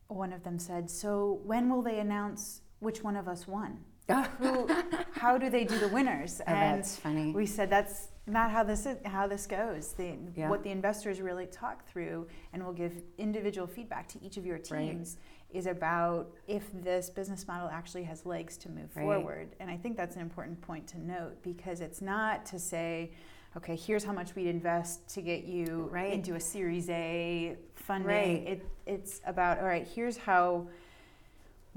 one 0.07 0.31
of 0.31 0.43
them 0.43 0.57
said, 0.57 0.89
"So 0.89 1.41
when 1.43 1.69
will 1.69 1.81
they 1.81 1.99
announce 1.99 2.61
which 2.79 3.03
one 3.03 3.15
of 3.15 3.27
us 3.27 3.47
won? 3.47 3.79
Oh. 4.11 4.23
Who, 4.39 4.67
how 5.11 5.37
do 5.37 5.51
they 5.51 5.63
do 5.63 5.77
the 5.77 5.87
winners?" 5.87 6.41
Oh, 6.41 6.51
and 6.51 6.79
that's 6.79 6.95
funny. 6.95 7.31
We 7.31 7.45
said 7.45 7.69
that's 7.69 8.07
not 8.25 8.49
how 8.49 8.63
this 8.63 8.87
is 8.87 8.97
how 9.05 9.27
this 9.27 9.45
goes. 9.45 9.93
The, 9.93 10.17
yeah. 10.35 10.49
What 10.49 10.63
the 10.63 10.71
investors 10.71 11.21
really 11.21 11.45
talk 11.45 11.87
through 11.87 12.25
and 12.51 12.65
will 12.65 12.73
give 12.73 13.03
individual 13.19 13.67
feedback 13.67 14.07
to 14.07 14.23
each 14.23 14.37
of 14.37 14.47
your 14.47 14.57
teams 14.57 15.17
right. 15.19 15.59
is 15.59 15.67
about 15.67 16.31
if 16.47 16.63
this 16.73 17.11
business 17.11 17.47
model 17.47 17.69
actually 17.69 18.03
has 18.05 18.25
legs 18.25 18.57
to 18.57 18.69
move 18.69 18.89
right. 18.95 19.03
forward. 19.03 19.55
And 19.59 19.69
I 19.69 19.77
think 19.77 19.95
that's 19.95 20.15
an 20.15 20.23
important 20.23 20.59
point 20.59 20.87
to 20.87 20.99
note 20.99 21.43
because 21.43 21.79
it's 21.79 22.01
not 22.01 22.47
to 22.47 22.57
say 22.57 23.11
okay, 23.57 23.75
here's 23.75 24.03
how 24.03 24.13
much 24.13 24.35
we'd 24.35 24.47
invest 24.47 25.07
to 25.09 25.21
get 25.21 25.43
you 25.43 25.89
right. 25.91 26.13
into 26.13 26.35
a 26.35 26.39
Series 26.39 26.89
A 26.89 27.57
funding. 27.75 28.07
Right. 28.07 28.47
It, 28.47 28.65
it's 28.85 29.21
about, 29.25 29.59
all 29.59 29.65
right, 29.65 29.87
here's 29.87 30.17
how 30.17 30.67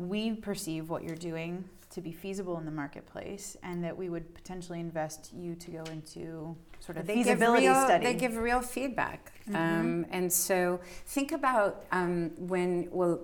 we 0.08 0.32
perceive 0.34 0.90
what 0.90 1.04
you're 1.04 1.16
doing 1.16 1.64
to 1.90 2.00
be 2.00 2.12
feasible 2.12 2.58
in 2.58 2.64
the 2.64 2.70
marketplace 2.70 3.56
and 3.62 3.84
that 3.84 3.96
we 3.96 4.08
would 4.08 4.34
potentially 4.34 4.80
invest 4.80 5.30
you 5.34 5.54
to 5.54 5.70
go 5.70 5.82
into 5.84 6.56
sort 6.80 6.96
of 6.96 7.06
they 7.06 7.16
feasibility 7.16 7.66
real, 7.66 7.84
study. 7.84 8.04
They 8.04 8.14
give 8.14 8.36
real 8.36 8.62
feedback. 8.62 9.32
Mm-hmm. 9.48 9.56
Um, 9.56 10.06
and 10.10 10.32
so 10.32 10.80
think 11.06 11.32
about 11.32 11.84
um, 11.92 12.30
when, 12.38 12.88
well, 12.90 13.20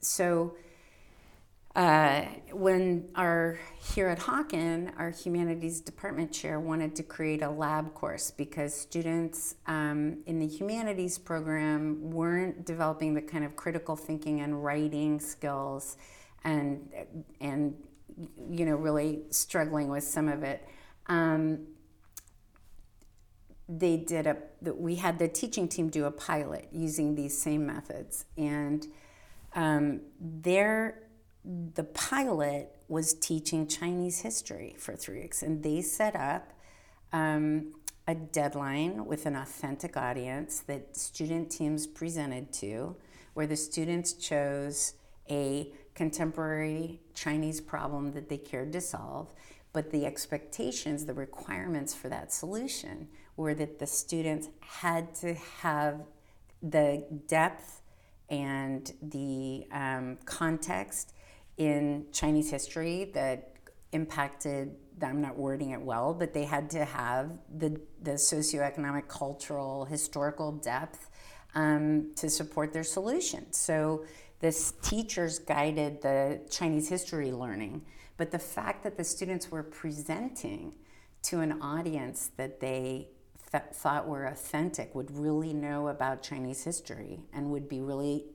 so 0.00 0.54
uh, 1.76 2.22
when 2.52 3.08
our 3.14 3.58
here 3.94 4.08
at 4.08 4.18
Hawken, 4.18 4.90
our 4.98 5.10
humanities 5.10 5.80
department 5.80 6.32
chair 6.32 6.58
wanted 6.58 6.96
to 6.96 7.02
create 7.02 7.42
a 7.42 7.50
lab 7.50 7.94
course 7.94 8.30
because 8.30 8.74
students 8.74 9.54
um, 9.66 10.18
in 10.26 10.38
the 10.38 10.46
humanities 10.46 11.18
program 11.18 12.10
weren't 12.10 12.64
developing 12.64 13.14
the 13.14 13.22
kind 13.22 13.44
of 13.44 13.54
critical 13.54 13.96
thinking 13.96 14.40
and 14.40 14.64
writing 14.64 15.20
skills, 15.20 15.96
and 16.42 16.88
and 17.40 17.74
you 18.50 18.64
know 18.64 18.74
really 18.74 19.20
struggling 19.30 19.88
with 19.88 20.04
some 20.04 20.28
of 20.28 20.42
it. 20.42 20.66
Um, 21.06 21.66
they 23.68 23.98
did 23.98 24.26
a 24.26 24.36
we 24.74 24.96
had 24.96 25.18
the 25.18 25.28
teaching 25.28 25.68
team 25.68 25.90
do 25.90 26.06
a 26.06 26.10
pilot 26.10 26.68
using 26.72 27.14
these 27.14 27.40
same 27.40 27.66
methods 27.66 28.24
and 28.38 28.86
um, 29.54 30.00
their 30.20 31.02
the 31.44 31.84
pilot 31.84 32.74
was 32.88 33.14
teaching 33.14 33.66
Chinese 33.66 34.20
history 34.20 34.74
for 34.78 34.96
three 34.96 35.20
weeks, 35.20 35.42
and 35.42 35.62
they 35.62 35.80
set 35.80 36.16
up 36.16 36.52
um, 37.12 37.72
a 38.06 38.14
deadline 38.14 39.06
with 39.06 39.26
an 39.26 39.36
authentic 39.36 39.96
audience 39.96 40.60
that 40.60 40.96
student 40.96 41.50
teams 41.50 41.86
presented 41.86 42.52
to, 42.52 42.96
where 43.34 43.46
the 43.46 43.56
students 43.56 44.14
chose 44.14 44.94
a 45.30 45.70
contemporary 45.94 47.00
Chinese 47.14 47.60
problem 47.60 48.12
that 48.12 48.28
they 48.28 48.38
cared 48.38 48.72
to 48.72 48.80
solve. 48.80 49.32
But 49.72 49.90
the 49.90 50.06
expectations, 50.06 51.04
the 51.04 51.12
requirements 51.12 51.94
for 51.94 52.08
that 52.08 52.32
solution 52.32 53.08
were 53.36 53.54
that 53.54 53.78
the 53.78 53.86
students 53.86 54.48
had 54.60 55.14
to 55.16 55.34
have 55.34 56.00
the 56.62 57.04
depth 57.26 57.82
and 58.30 58.90
the 59.02 59.66
um, 59.70 60.18
context 60.24 61.12
in 61.58 62.06
Chinese 62.12 62.50
history 62.50 63.10
that 63.14 63.52
impacted 63.92 64.74
I'm 65.02 65.20
not 65.20 65.36
wording 65.36 65.70
it 65.70 65.80
well, 65.80 66.12
but 66.14 66.32
they 66.32 66.44
had 66.44 66.70
to 66.70 66.84
have 66.84 67.38
the, 67.56 67.80
the 68.02 68.12
socioeconomic, 68.12 69.08
cultural, 69.08 69.84
historical 69.84 70.52
depth 70.52 71.08
um, 71.54 72.12
to 72.16 72.28
support 72.28 72.72
their 72.72 72.84
solution. 72.84 73.52
So 73.52 74.04
this 74.40 74.72
teachers 74.82 75.38
guided 75.38 76.02
the 76.02 76.40
Chinese 76.50 76.88
history 76.88 77.32
learning, 77.32 77.82
but 78.16 78.30
the 78.30 78.38
fact 78.38 78.82
that 78.84 78.96
the 78.96 79.04
students 79.04 79.50
were 79.50 79.62
presenting 79.62 80.74
to 81.24 81.40
an 81.40 81.60
audience 81.60 82.30
that 82.36 82.60
they 82.60 83.08
th- 83.50 83.64
thought 83.72 84.06
were 84.06 84.26
authentic, 84.26 84.94
would 84.94 85.10
really 85.10 85.52
know 85.52 85.88
about 85.88 86.22
Chinese 86.22 86.64
history, 86.64 87.20
and 87.32 87.50
would 87.50 87.68
be 87.68 87.80
really 87.80 88.26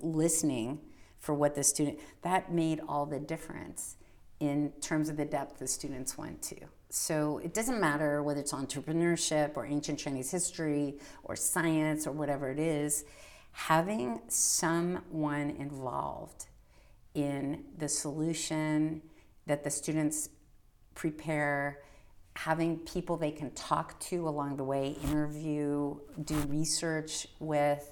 listening 0.00 0.80
for 1.22 1.34
what 1.34 1.54
the 1.54 1.62
student, 1.62 2.00
that 2.22 2.52
made 2.52 2.80
all 2.88 3.06
the 3.06 3.20
difference 3.20 3.96
in 4.40 4.72
terms 4.80 5.08
of 5.08 5.16
the 5.16 5.24
depth 5.24 5.60
the 5.60 5.68
students 5.68 6.18
went 6.18 6.42
to. 6.42 6.56
So 6.90 7.38
it 7.38 7.54
doesn't 7.54 7.80
matter 7.80 8.24
whether 8.24 8.40
it's 8.40 8.52
entrepreneurship 8.52 9.56
or 9.56 9.64
ancient 9.64 10.00
Chinese 10.00 10.32
history 10.32 10.98
or 11.22 11.36
science 11.36 12.08
or 12.08 12.12
whatever 12.12 12.50
it 12.50 12.58
is, 12.58 13.04
having 13.52 14.20
someone 14.26 15.50
involved 15.50 16.46
in 17.14 17.64
the 17.78 17.88
solution 17.88 19.00
that 19.46 19.62
the 19.62 19.70
students 19.70 20.28
prepare, 20.96 21.78
having 22.34 22.78
people 22.78 23.16
they 23.16 23.30
can 23.30 23.52
talk 23.52 23.98
to 24.00 24.26
along 24.26 24.56
the 24.56 24.64
way, 24.64 24.96
interview, 25.04 25.96
do 26.24 26.34
research 26.48 27.28
with, 27.38 27.91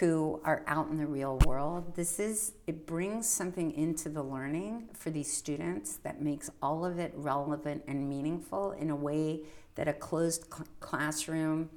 who 0.00 0.40
are 0.44 0.64
out 0.66 0.88
in 0.88 0.98
the 0.98 1.06
real 1.06 1.38
world. 1.46 1.94
This 1.94 2.18
is, 2.18 2.54
it 2.66 2.86
brings 2.86 3.28
something 3.28 3.72
into 3.72 4.08
the 4.08 4.22
learning 4.22 4.88
for 4.92 5.10
these 5.10 5.32
students 5.32 5.98
that 5.98 6.20
makes 6.20 6.50
all 6.60 6.84
of 6.84 6.98
it 6.98 7.12
relevant 7.14 7.84
and 7.86 8.08
meaningful 8.08 8.72
in 8.72 8.90
a 8.90 8.96
way 8.96 9.42
that 9.76 9.86
a 9.86 9.92
closed 9.92 10.44
cl- 10.52 10.66
classroom 10.80 11.70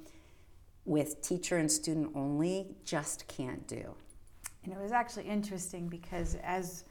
with 0.84 1.22
teacher 1.22 1.58
and 1.58 1.70
student 1.70 2.10
only 2.16 2.74
just 2.84 3.28
can't 3.28 3.66
do. 3.68 3.94
And 4.64 4.72
it 4.72 4.78
was 4.80 4.92
actually 4.92 5.24
interesting 5.24 5.88
because 5.88 6.36
as 6.42 6.84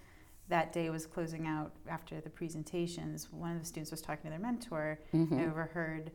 that 0.47 0.71
day 0.71 0.89
was 0.89 1.05
closing 1.05 1.45
out 1.45 1.71
after 1.88 2.21
the 2.21 2.29
presentations, 2.29 3.27
one 3.31 3.55
of 3.55 3.59
the 3.59 3.65
students 3.65 3.91
was 3.91 4.01
talking 4.01 4.23
to 4.23 4.29
their 4.29 4.39
mentor 4.39 4.99
mm-hmm. 5.13 5.33
and 5.33 5.51
overheard 5.51 6.11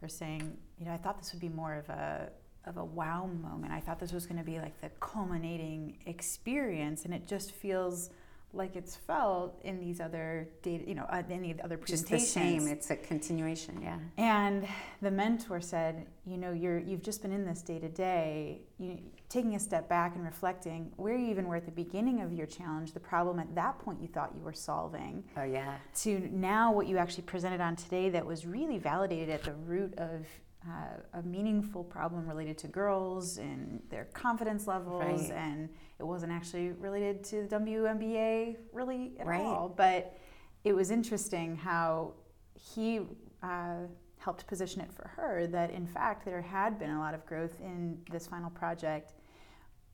her 0.00 0.08
saying, 0.08 0.56
You 0.78 0.86
know, 0.86 0.92
I 0.92 0.96
thought 0.96 1.18
this 1.18 1.32
would 1.32 1.40
be 1.40 1.48
more 1.48 1.74
of 1.74 1.88
a 1.88 2.30
of 2.66 2.76
a 2.76 2.84
wow 2.84 3.26
moment. 3.26 3.72
I 3.72 3.80
thought 3.80 3.98
this 3.98 4.12
was 4.12 4.26
going 4.26 4.38
to 4.38 4.44
be 4.44 4.58
like 4.58 4.80
the 4.80 4.90
culminating 5.00 5.98
experience, 6.06 7.04
and 7.04 7.14
it 7.14 7.26
just 7.26 7.52
feels 7.52 8.10
like 8.54 8.76
it's 8.76 8.94
felt 8.94 9.60
in 9.64 9.80
these 9.80 10.00
other 10.00 10.48
data, 10.62 10.84
you 10.86 10.94
know, 10.94 11.06
uh, 11.10 11.22
any 11.28 11.56
other 11.62 11.76
presentations. 11.76 12.22
Just 12.22 12.34
the 12.34 12.40
same. 12.40 12.68
It's 12.68 12.90
a 12.90 12.96
continuation, 12.96 13.80
yeah. 13.82 13.98
And 14.16 14.66
the 15.02 15.10
mentor 15.10 15.60
said, 15.60 16.06
you 16.24 16.36
know, 16.36 16.52
you're 16.52 16.78
you've 16.78 17.02
just 17.02 17.22
been 17.22 17.32
in 17.32 17.44
this 17.44 17.62
day 17.62 17.78
to 17.78 17.88
day. 17.88 18.62
You 18.78 18.98
taking 19.28 19.56
a 19.56 19.58
step 19.58 19.88
back 19.88 20.14
and 20.14 20.24
reflecting 20.24 20.92
where 20.96 21.16
you 21.16 21.28
even 21.28 21.46
were 21.48 21.56
at 21.56 21.64
the 21.64 21.72
beginning 21.72 22.20
of 22.20 22.32
your 22.32 22.46
challenge, 22.46 22.92
the 22.92 23.00
problem 23.00 23.40
at 23.40 23.52
that 23.54 23.78
point 23.80 24.00
you 24.00 24.06
thought 24.06 24.32
you 24.36 24.42
were 24.42 24.52
solving. 24.52 25.24
Oh 25.36 25.42
yeah. 25.42 25.76
To 26.02 26.28
now 26.32 26.72
what 26.72 26.86
you 26.86 26.98
actually 26.98 27.24
presented 27.24 27.60
on 27.60 27.74
today 27.74 28.10
that 28.10 28.24
was 28.24 28.46
really 28.46 28.78
validated 28.78 29.30
at 29.30 29.42
the 29.42 29.54
root 29.66 29.92
of 29.98 30.26
uh, 30.68 31.18
a 31.18 31.22
meaningful 31.22 31.84
problem 31.84 32.26
related 32.26 32.56
to 32.58 32.68
girls 32.68 33.38
and 33.38 33.82
their 33.90 34.04
confidence 34.06 34.66
levels, 34.66 35.02
right. 35.02 35.30
and 35.32 35.68
it 35.98 36.04
wasn't 36.04 36.32
actually 36.32 36.70
related 36.72 37.22
to 37.24 37.42
the 37.42 37.56
WNBA 37.56 38.56
really 38.72 39.12
at 39.18 39.26
right. 39.26 39.40
all. 39.40 39.68
But 39.68 40.16
it 40.64 40.74
was 40.74 40.90
interesting 40.90 41.56
how 41.56 42.14
he 42.54 43.00
uh, 43.42 43.86
helped 44.16 44.46
position 44.46 44.80
it 44.80 44.90
for 44.92 45.08
her 45.08 45.46
that 45.46 45.70
in 45.70 45.86
fact 45.86 46.24
there 46.24 46.40
had 46.40 46.78
been 46.78 46.90
a 46.90 46.98
lot 46.98 47.12
of 47.12 47.24
growth 47.26 47.60
in 47.60 47.98
this 48.10 48.26
final 48.26 48.50
project. 48.50 49.12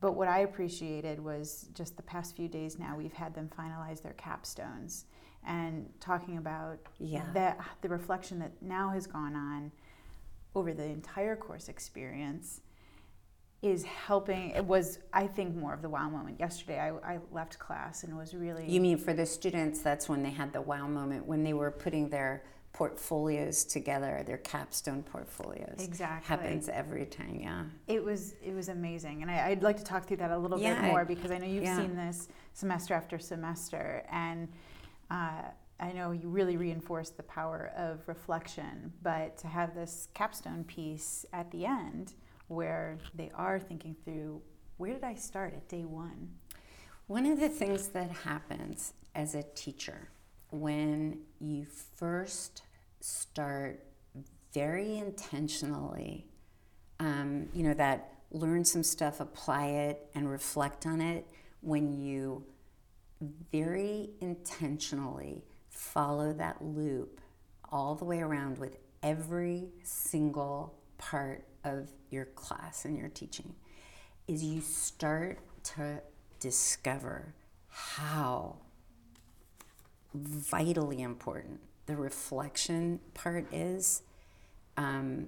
But 0.01 0.13
what 0.13 0.29
I 0.29 0.41
appreciated 0.41 1.21
was 1.21 1.69
just 1.75 1.97
the 1.97 2.03
past 2.03 2.37
few 2.37 2.49
days 2.49 2.79
now 2.79 2.97
we've 2.97 3.13
had 3.13 3.35
them 3.35 3.51
finalize 3.59 4.01
their 4.01 4.15
capstones 4.15 5.05
and 5.47 5.89
talking 6.01 6.39
about 6.39 6.79
yeah. 6.99 7.25
that 7.35 7.59
the 7.81 7.89
reflection 7.89 8.39
that 8.39 8.53
now 8.63 8.91
has 8.91 9.07
gone 9.07 9.35
on 9.35 9.73
over 10.55 10.73
the 10.73 10.85
entire 10.85 11.37
course 11.37 11.69
experience 11.69 12.61
is 13.63 13.85
helping 13.85 14.51
it 14.51 14.65
was 14.65 14.99
i 15.13 15.27
think 15.27 15.55
more 15.55 15.75
of 15.75 15.83
the 15.83 15.89
wow 15.89 16.09
moment. 16.09 16.41
Yesterday 16.41 16.81
I, 16.81 17.15
I, 17.15 17.19
left 17.31 17.59
class 17.59 18.05
and 18.05 18.13
it 18.13 18.17
was 18.17 18.35
really 18.35 18.67
you 18.67 18.81
mean 18.81 18.97
for 18.97 19.13
the 19.13 19.27
students 19.27 19.81
that's 19.81 20.09
when 20.09 20.23
they 20.23 20.31
had 20.31 20.53
the 20.53 20.63
wow 20.63 20.87
moment 20.87 21.27
when 21.27 21.45
they 21.45 21.53
were 21.53 21.71
putting 21.71 22.09
their 22.09 22.43
portfolios 22.73 23.65
together 23.65 24.23
their 24.27 24.39
capstone 24.39 25.03
portfolios. 25.03 25.77
Exactly. 25.79 26.27
Happens 26.27 26.69
every 26.69 27.05
time 27.05 27.39
yeah. 27.39 27.65
It 27.87 28.03
was 28.03 28.35
it 28.43 28.55
was 28.55 28.71
amazing 28.71 29.23
and 29.23 29.31
I, 29.31 29.51
would 29.51 29.63
like 29.63 29.77
to 29.77 29.85
talk 29.85 30.07
through 30.07 30.19
that 30.19 30.31
a 30.31 30.39
little 30.39 30.59
yeah, 30.59 30.81
bit 30.81 30.91
more 30.91 31.05
because 31.05 31.31
i 31.31 31.37
know 31.37 31.47
you've 31.47 31.65
yeah. 31.65 31.77
seen 31.77 31.95
this 31.95 32.29
semester 32.55 32.95
after 32.95 33.19
semester 33.19 34.05
and 34.11 34.49
uh, 35.11 35.43
I 35.81 35.93
know 35.93 36.13
you 36.13 36.29
really 36.29 36.59
reinforced 36.59 37.17
the 37.17 37.23
power 37.23 37.73
of 37.75 38.07
reflection, 38.07 38.93
but 39.03 39.39
to 39.39 39.47
have 39.47 39.75
this 39.75 40.09
capstone 40.13 40.65
piece 40.65 41.25
at 41.33 41.51
the 41.51 41.65
end 41.65 42.13
where 42.49 42.99
they 43.15 43.31
are 43.35 43.59
thinking 43.59 43.97
through 44.05 44.43
where 44.77 44.93
did 44.93 45.05
I 45.05 45.15
start 45.15 45.55
at 45.55 45.69
day 45.69 45.85
one? 45.85 46.29
One 47.07 47.25
of 47.25 47.41
the 47.41 47.49
things 47.49 47.89
that 47.89 48.11
happens 48.11 48.93
as 49.15 49.35
a 49.35 49.43
teacher 49.43 50.11
when 50.51 51.19
you 51.41 51.65
first 51.97 52.63
start 53.01 53.85
very 54.53 54.99
intentionally, 54.99 56.27
um, 56.99 57.49
you 57.55 57.63
know, 57.63 57.75
that 57.75 58.13
learn 58.33 58.65
some 58.65 58.83
stuff, 58.83 59.21
apply 59.21 59.67
it, 59.67 60.11
and 60.15 60.31
reflect 60.31 60.87
on 60.87 61.01
it 61.01 61.27
when 61.61 61.93
you 61.93 62.45
very 63.53 64.11
intentionally 64.21 65.45
follow 65.71 66.33
that 66.35 66.63
loop 66.63 67.21
all 67.73 67.95
the 67.95 68.05
way 68.05 68.21
around 68.21 68.59
with 68.59 68.77
every 69.03 69.69
single 69.83 70.75
part 70.99 71.45
of 71.65 71.89
your 72.11 72.27
class 72.27 72.85
and 72.85 72.99
your 72.99 73.09
teaching 73.09 73.55
is 74.29 74.45
you 74.45 74.61
start 74.61 75.39
to 75.63 76.01
discover 76.39 77.35
how 77.69 78.57
vitally 80.15 81.03
important 81.03 81.61
the 81.87 81.97
reflection 81.97 83.01
part 83.15 83.47
is 83.53 84.03
um, 84.77 85.27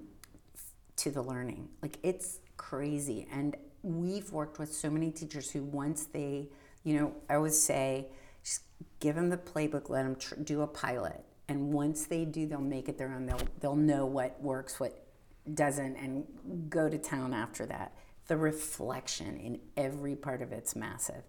to 0.95 1.11
the 1.11 1.21
learning. 1.21 1.69
Like 1.81 1.97
it's 2.03 2.39
crazy. 2.57 3.27
And 3.31 3.55
we've 3.81 4.31
worked 4.31 4.59
with 4.59 4.73
so 4.73 4.89
many 4.89 5.11
teachers 5.11 5.51
who, 5.51 5.63
once 5.63 6.05
they, 6.05 6.47
you 6.83 6.97
know, 6.97 7.13
I 7.29 7.35
always 7.35 7.61
say, 7.61 8.07
just 8.43 8.63
give 8.99 9.15
them 9.15 9.29
the 9.29 9.37
playbook, 9.37 9.89
let 9.89 10.03
them 10.03 10.15
tr- 10.15 10.35
do 10.35 10.61
a 10.61 10.67
pilot. 10.67 11.23
And 11.47 11.73
once 11.73 12.05
they 12.05 12.25
do, 12.25 12.47
they'll 12.47 12.61
make 12.61 12.87
it 12.87 12.97
their 12.97 13.13
own. 13.13 13.25
They'll, 13.25 13.41
they'll 13.59 13.75
know 13.75 14.05
what 14.05 14.41
works, 14.41 14.79
what 14.79 15.05
doesn't, 15.53 15.95
and 15.97 16.25
go 16.69 16.89
to 16.89 16.97
town 16.97 17.33
after 17.33 17.65
that. 17.65 17.93
The 18.27 18.37
reflection 18.37 19.37
in 19.37 19.59
every 19.75 20.15
part 20.15 20.41
of 20.41 20.51
it's 20.51 20.75
massive. 20.75 21.23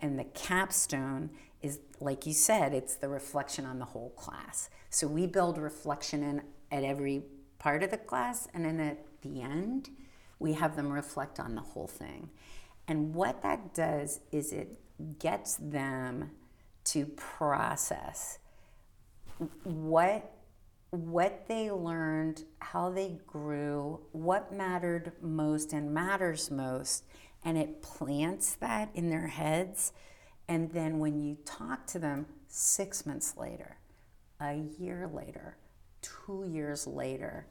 And 0.00 0.18
the 0.18 0.24
capstone 0.24 1.30
is, 1.60 1.80
like 2.00 2.24
you 2.24 2.32
said, 2.32 2.72
it's 2.72 2.94
the 2.94 3.08
reflection 3.08 3.66
on 3.66 3.78
the 3.78 3.84
whole 3.84 4.10
class. 4.10 4.70
So 4.90 5.06
we 5.06 5.26
build 5.26 5.58
reflection 5.58 6.22
in 6.22 6.42
at 6.70 6.84
every 6.84 7.24
part 7.58 7.82
of 7.82 7.90
the 7.90 7.98
class, 7.98 8.48
and 8.54 8.64
then 8.64 8.78
at 8.80 9.04
the 9.22 9.42
end, 9.42 9.90
we 10.38 10.52
have 10.54 10.76
them 10.76 10.92
reflect 10.92 11.40
on 11.40 11.54
the 11.54 11.60
whole 11.60 11.88
thing. 11.88 12.30
And 12.86 13.14
what 13.14 13.42
that 13.42 13.74
does 13.74 14.20
is 14.30 14.52
it 14.52 14.78
gets 15.18 15.56
them 15.56 16.30
to 16.92 17.06
process 17.06 18.38
what 19.64 20.32
what 20.90 21.46
they 21.48 21.70
learned, 21.70 22.44
how 22.60 22.88
they 22.88 23.18
grew, 23.26 24.00
what 24.12 24.54
mattered 24.54 25.12
most 25.20 25.74
and 25.74 25.92
matters 25.92 26.50
most, 26.50 27.04
and 27.44 27.58
it 27.58 27.82
plants 27.82 28.54
that 28.54 28.88
in 28.94 29.10
their 29.10 29.26
heads. 29.26 29.92
And 30.48 30.72
then 30.72 30.98
when 30.98 31.20
you 31.20 31.36
talk 31.44 31.86
to 31.88 31.98
them 31.98 32.24
six 32.48 33.04
months 33.04 33.36
later, 33.36 33.76
a 34.40 34.54
year 34.78 35.10
later, 35.12 35.58
two 36.00 36.46
years 36.48 36.86
later, 36.86 37.46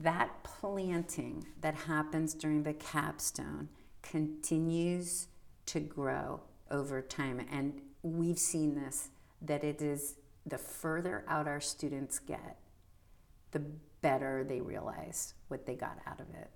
that 0.00 0.42
planting 0.42 1.46
that 1.60 1.74
happens 1.74 2.32
during 2.32 2.62
the 2.62 2.72
capstone 2.72 3.68
continues 4.00 5.28
to 5.66 5.80
grow 5.80 6.40
over 6.70 7.02
time. 7.02 7.44
And 7.50 7.80
we've 8.02 8.38
seen 8.38 8.74
this 8.74 9.10
that 9.42 9.64
it 9.64 9.80
is 9.80 10.16
the 10.46 10.58
further 10.58 11.24
out 11.28 11.46
our 11.46 11.60
students 11.60 12.18
get, 12.18 12.56
the 13.52 13.62
better 14.02 14.44
they 14.44 14.60
realize 14.60 15.34
what 15.48 15.66
they 15.66 15.74
got 15.74 15.98
out 16.06 16.20
of 16.20 16.28
it. 16.34 16.50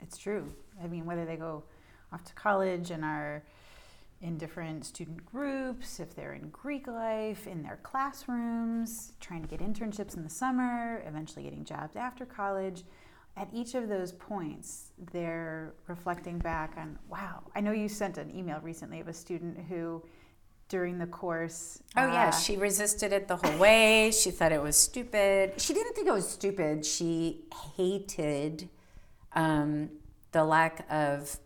It's 0.00 0.16
true. 0.16 0.52
I 0.82 0.86
mean, 0.86 1.04
whether 1.06 1.24
they 1.24 1.36
go 1.36 1.64
off 2.12 2.24
to 2.24 2.34
college 2.34 2.90
and 2.90 3.04
are 3.04 3.42
in 4.20 4.36
different 4.36 4.84
student 4.84 5.24
groups, 5.24 6.00
if 6.00 6.14
they're 6.14 6.32
in 6.32 6.48
Greek 6.50 6.86
life, 6.86 7.46
in 7.46 7.62
their 7.62 7.78
classrooms, 7.82 9.12
trying 9.20 9.42
to 9.42 9.48
get 9.48 9.60
internships 9.60 10.16
in 10.16 10.24
the 10.24 10.30
summer, 10.30 11.02
eventually 11.06 11.44
getting 11.44 11.64
jobs 11.64 11.94
after 11.94 12.24
college. 12.24 12.82
At 13.38 13.48
each 13.52 13.74
of 13.74 13.88
those 13.88 14.12
points, 14.12 14.90
they're 15.12 15.74
reflecting 15.86 16.38
back 16.38 16.74
on, 16.76 16.98
wow, 17.08 17.44
I 17.54 17.60
know 17.60 17.72
you 17.72 17.88
sent 17.88 18.18
an 18.18 18.36
email 18.36 18.60
recently 18.62 19.00
of 19.00 19.08
a 19.08 19.12
student 19.12 19.58
who, 19.68 20.02
during 20.68 20.98
the 20.98 21.06
course. 21.06 21.80
Oh, 21.96 22.02
uh, 22.02 22.06
yeah, 22.06 22.30
she 22.30 22.56
resisted 22.56 23.12
it 23.12 23.28
the 23.28 23.36
whole 23.36 23.58
way. 23.58 24.10
She 24.10 24.32
thought 24.32 24.50
it 24.50 24.62
was 24.62 24.76
stupid. 24.76 25.60
She 25.60 25.72
didn't 25.72 25.94
think 25.94 26.08
it 26.08 26.12
was 26.12 26.28
stupid. 26.28 26.84
She 26.84 27.44
hated 27.76 28.68
um, 29.34 29.90
the 30.32 30.44
lack 30.44 30.84
of 30.90 31.38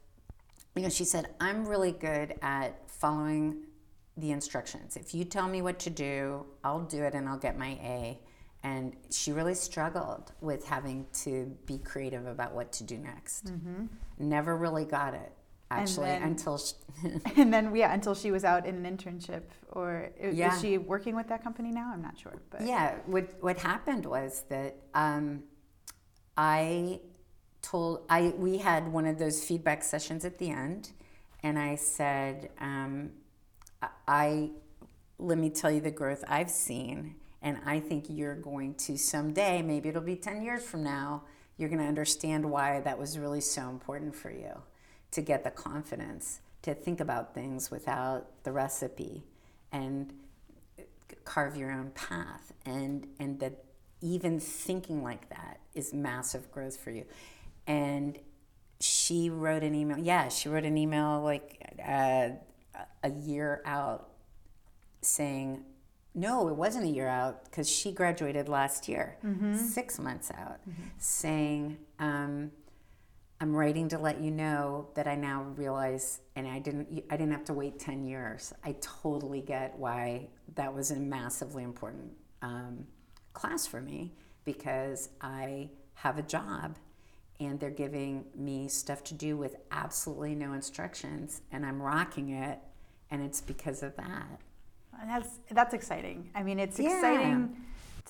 you 0.74 0.82
know, 0.82 0.88
she 0.88 1.04
said, 1.04 1.28
I'm 1.40 1.66
really 1.66 1.92
good 1.92 2.34
at 2.40 2.90
following 2.90 3.64
the 4.16 4.30
instructions. 4.30 4.96
If 4.96 5.14
you 5.14 5.24
tell 5.24 5.48
me 5.48 5.62
what 5.62 5.78
to 5.80 5.90
do, 5.90 6.46
I'll 6.64 6.84
do 6.84 7.02
it 7.02 7.14
and 7.14 7.28
I'll 7.28 7.38
get 7.38 7.58
my 7.58 7.78
A. 7.82 8.18
And 8.64 8.94
she 9.10 9.32
really 9.32 9.54
struggled 9.54 10.32
with 10.40 10.66
having 10.66 11.06
to 11.24 11.56
be 11.66 11.78
creative 11.78 12.26
about 12.26 12.54
what 12.54 12.72
to 12.74 12.84
do 12.84 12.96
next. 12.96 13.46
Mm-hmm. 13.46 13.86
Never 14.18 14.56
really 14.56 14.84
got 14.84 15.14
it 15.14 15.32
actually 15.70 16.08
then, 16.08 16.22
until 16.22 16.58
she 16.58 16.74
and 17.36 17.52
then 17.52 17.74
yeah 17.74 17.94
until 17.94 18.14
she 18.14 18.30
was 18.30 18.44
out 18.44 18.66
in 18.66 18.84
an 18.84 18.96
internship 18.96 19.40
or 19.70 20.10
yeah. 20.20 20.54
is 20.54 20.60
she 20.60 20.76
working 20.76 21.16
with 21.16 21.26
that 21.28 21.42
company 21.42 21.70
now 21.70 21.90
i'm 21.94 22.02
not 22.02 22.18
sure 22.18 22.42
but 22.50 22.60
yeah 22.60 22.96
what 23.06 23.42
what 23.42 23.56
happened 23.56 24.04
was 24.04 24.44
that 24.50 24.76
um, 24.92 25.42
i 26.36 27.00
told 27.62 28.04
I 28.10 28.34
we 28.36 28.58
had 28.58 28.92
one 28.92 29.06
of 29.06 29.18
those 29.18 29.42
feedback 29.42 29.82
sessions 29.82 30.24
at 30.24 30.38
the 30.38 30.50
end, 30.50 30.90
and 31.42 31.58
I 31.58 31.76
said, 31.76 32.50
um, 32.60 33.10
I 34.06 34.50
let 35.18 35.38
me 35.38 35.50
tell 35.50 35.70
you 35.70 35.80
the 35.80 35.90
growth 35.90 36.24
I've 36.28 36.50
seen, 36.50 37.14
and 37.42 37.58
I 37.66 37.80
think 37.80 38.06
you're 38.08 38.36
going 38.36 38.74
to 38.74 38.96
someday, 38.96 39.62
maybe 39.62 39.88
it'll 39.88 40.02
be 40.02 40.16
ten 40.16 40.42
years 40.42 40.62
from 40.62 40.82
now, 40.82 41.22
you're 41.56 41.68
going 41.68 41.80
to 41.80 41.86
understand 41.86 42.50
why 42.50 42.80
that 42.80 42.98
was 42.98 43.18
really 43.18 43.40
so 43.40 43.68
important 43.68 44.14
for 44.14 44.30
you 44.30 44.62
to 45.10 45.20
get 45.20 45.44
the 45.44 45.50
confidence 45.50 46.40
to 46.62 46.74
think 46.74 47.00
about 47.00 47.34
things 47.34 47.70
without 47.70 48.42
the 48.44 48.52
recipe 48.52 49.24
and 49.70 50.12
carve 51.24 51.56
your 51.56 51.70
own 51.70 51.90
path 51.90 52.52
and 52.64 53.06
and 53.20 53.38
that 53.38 53.64
even 54.00 54.40
thinking 54.40 55.02
like 55.02 55.28
that 55.28 55.60
is 55.74 55.92
massive 55.92 56.50
growth 56.50 56.76
for 56.76 56.90
you 56.90 57.04
and 57.66 58.18
she 58.82 59.30
wrote 59.30 59.62
an 59.62 59.74
email. 59.74 59.98
Yeah, 59.98 60.28
she 60.28 60.48
wrote 60.48 60.64
an 60.64 60.76
email 60.76 61.22
like 61.22 61.62
uh, 61.84 62.30
a 63.02 63.10
year 63.10 63.62
out 63.64 64.08
saying, 65.00 65.64
no, 66.14 66.48
it 66.48 66.54
wasn't 66.54 66.84
a 66.84 66.88
year 66.88 67.08
out 67.08 67.44
because 67.44 67.68
she 67.68 67.92
graduated 67.92 68.48
last 68.48 68.88
year, 68.88 69.16
mm-hmm. 69.24 69.56
six 69.56 69.98
months 69.98 70.30
out, 70.30 70.60
mm-hmm. 70.68 70.82
saying, 70.98 71.78
um, 71.98 72.50
I'm 73.40 73.56
writing 73.56 73.88
to 73.88 73.98
let 73.98 74.20
you 74.20 74.30
know 74.30 74.88
that 74.94 75.08
I 75.08 75.14
now 75.14 75.42
realize, 75.56 76.20
and 76.36 76.46
I 76.46 76.58
didn't, 76.58 77.04
I 77.10 77.16
didn't 77.16 77.32
have 77.32 77.44
to 77.46 77.54
wait 77.54 77.78
10 77.78 78.04
years. 78.04 78.52
I 78.62 78.76
totally 78.80 79.40
get 79.40 79.76
why 79.78 80.28
that 80.54 80.72
was 80.72 80.90
a 80.90 80.96
massively 80.96 81.64
important 81.64 82.12
um, 82.42 82.86
class 83.32 83.66
for 83.66 83.80
me 83.80 84.12
because 84.44 85.08
I 85.20 85.70
have 85.94 86.18
a 86.18 86.22
job 86.22 86.76
and 87.40 87.58
they're 87.58 87.70
giving 87.70 88.24
me 88.36 88.68
stuff 88.68 89.02
to 89.04 89.14
do 89.14 89.36
with 89.36 89.56
absolutely 89.70 90.34
no 90.34 90.52
instructions 90.52 91.42
and 91.50 91.64
I'm 91.64 91.80
rocking 91.80 92.30
it 92.30 92.58
and 93.10 93.22
it's 93.22 93.40
because 93.40 93.82
of 93.82 93.96
that. 93.96 94.40
And 95.02 95.10
that's 95.10 95.40
that's 95.50 95.74
exciting. 95.74 96.30
I 96.34 96.44
mean, 96.44 96.60
it's 96.60 96.78
yeah. 96.78 96.94
exciting 96.94 97.56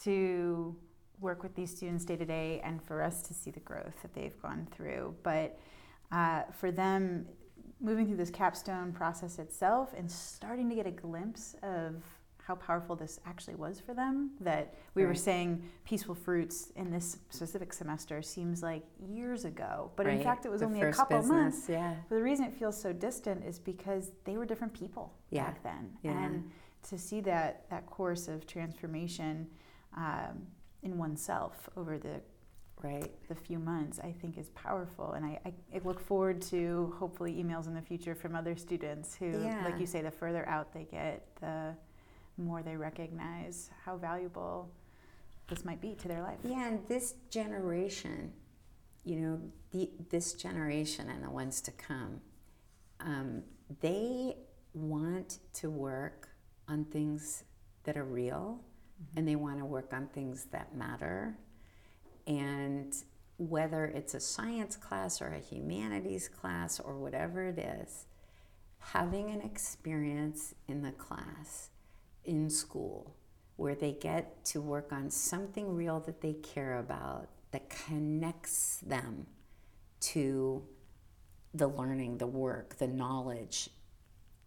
to 0.02 0.76
work 1.20 1.42
with 1.42 1.54
these 1.54 1.74
students 1.74 2.04
day 2.04 2.16
to 2.16 2.26
day 2.26 2.60
and 2.62 2.82
for 2.82 3.02
us 3.02 3.22
to 3.22 3.34
see 3.34 3.50
the 3.50 3.60
growth 3.60 3.94
that 4.02 4.12
they've 4.14 4.40
gone 4.42 4.68
through. 4.70 5.14
But 5.22 5.58
uh, 6.10 6.42
for 6.52 6.70
them, 6.70 7.26
moving 7.80 8.06
through 8.06 8.18
this 8.18 8.30
capstone 8.30 8.92
process 8.92 9.38
itself 9.38 9.94
and 9.96 10.10
starting 10.10 10.68
to 10.68 10.74
get 10.74 10.86
a 10.86 10.90
glimpse 10.90 11.56
of 11.62 12.02
how 12.46 12.56
powerful 12.56 12.96
this 12.96 13.20
actually 13.24 13.54
was 13.54 13.80
for 13.80 13.94
them. 13.94 14.30
That 14.40 14.74
we 14.94 15.02
right. 15.02 15.08
were 15.08 15.14
saying 15.14 15.62
peaceful 15.84 16.14
fruits 16.14 16.72
in 16.76 16.90
this 16.90 17.18
specific 17.30 17.72
semester 17.72 18.20
seems 18.22 18.62
like 18.62 18.82
years 19.00 19.44
ago, 19.44 19.90
but 19.96 20.06
right. 20.06 20.16
in 20.16 20.22
fact 20.22 20.44
it 20.44 20.50
was 20.50 20.60
the 20.60 20.66
only 20.66 20.80
a 20.80 20.92
couple 20.92 21.18
business, 21.18 21.30
months. 21.30 21.68
Yeah. 21.68 21.94
But 22.08 22.16
the 22.16 22.22
reason 22.22 22.44
it 22.44 22.54
feels 22.54 22.80
so 22.80 22.92
distant 22.92 23.44
is 23.44 23.58
because 23.58 24.10
they 24.24 24.36
were 24.36 24.44
different 24.44 24.74
people 24.74 25.12
yeah. 25.30 25.44
back 25.44 25.62
then, 25.62 25.90
yeah. 26.02 26.24
and 26.24 26.50
to 26.88 26.98
see 26.98 27.20
that 27.20 27.68
that 27.70 27.86
course 27.86 28.28
of 28.28 28.46
transformation 28.46 29.46
um, 29.96 30.46
in 30.82 30.98
oneself 30.98 31.68
over 31.76 31.98
the 31.98 32.20
right 32.82 33.12
the 33.28 33.34
few 33.34 33.60
months 33.60 34.00
i 34.02 34.10
think 34.10 34.36
is 34.36 34.48
powerful 34.50 35.12
and 35.12 35.24
I, 35.24 35.38
I, 35.44 35.52
I, 35.74 35.80
look 35.84 36.00
forward 36.00 36.42
to 36.42 36.92
hopefully 36.98 37.32
emails 37.34 37.68
in 37.68 37.74
the 37.74 37.82
future 37.82 38.14
from 38.14 38.34
other 38.34 38.56
students 38.56 39.14
who 39.14 39.26
yeah. 39.26 39.62
like 39.64 39.78
you 39.78 39.86
say 39.86 40.02
the 40.02 40.10
further 40.10 40.48
out 40.48 40.72
they 40.72 40.88
get 40.90 41.24
the 41.40 41.76
more 42.36 42.62
they 42.62 42.76
recognize 42.76 43.70
how 43.84 43.96
valuable 43.96 44.70
this 45.48 45.64
might 45.64 45.80
be 45.80 45.94
to 45.96 46.08
their 46.08 46.22
life. 46.22 46.38
Yeah, 46.42 46.66
and 46.68 46.86
this 46.88 47.14
generation, 47.30 48.32
you 49.04 49.16
know, 49.16 49.40
the, 49.70 49.90
this 50.10 50.34
generation 50.34 51.08
and 51.10 51.22
the 51.22 51.30
ones 51.30 51.60
to 51.62 51.70
come, 51.72 52.20
um, 53.00 53.42
they 53.80 54.36
want 54.74 55.38
to 55.54 55.70
work 55.70 56.28
on 56.68 56.84
things 56.84 57.44
that 57.84 57.96
are 57.96 58.04
real 58.04 58.60
mm-hmm. 59.02 59.18
and 59.18 59.28
they 59.28 59.36
want 59.36 59.58
to 59.58 59.64
work 59.64 59.92
on 59.92 60.06
things 60.08 60.46
that 60.52 60.74
matter. 60.74 61.36
and 62.26 62.94
whether 63.38 63.86
it's 63.86 64.14
a 64.14 64.20
science 64.20 64.76
class 64.76 65.20
or 65.20 65.28
a 65.28 65.38
humanities 65.38 66.28
class 66.28 66.78
or 66.78 66.98
whatever 66.98 67.48
it 67.48 67.58
is, 67.58 68.06
having 68.78 69.30
an 69.30 69.40
experience 69.40 70.54
in 70.68 70.82
the 70.82 70.92
class, 70.92 71.70
in 72.24 72.50
school, 72.50 73.14
where 73.56 73.74
they 73.74 73.92
get 73.92 74.44
to 74.46 74.60
work 74.60 74.92
on 74.92 75.10
something 75.10 75.74
real 75.74 76.00
that 76.00 76.20
they 76.20 76.34
care 76.34 76.78
about 76.78 77.28
that 77.50 77.68
connects 77.68 78.78
them 78.78 79.26
to 80.00 80.62
the 81.54 81.68
learning, 81.68 82.18
the 82.18 82.26
work, 82.26 82.76
the 82.78 82.86
knowledge, 82.86 83.68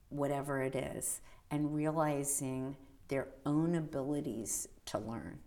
whatever 0.10 0.62
it 0.62 0.76
is, 0.76 1.22
and 1.52 1.74
realizing 1.74 2.76
their 3.08 3.28
own 3.46 3.76
abilities 3.76 4.68
to 4.86 4.98
learn. 4.98 5.40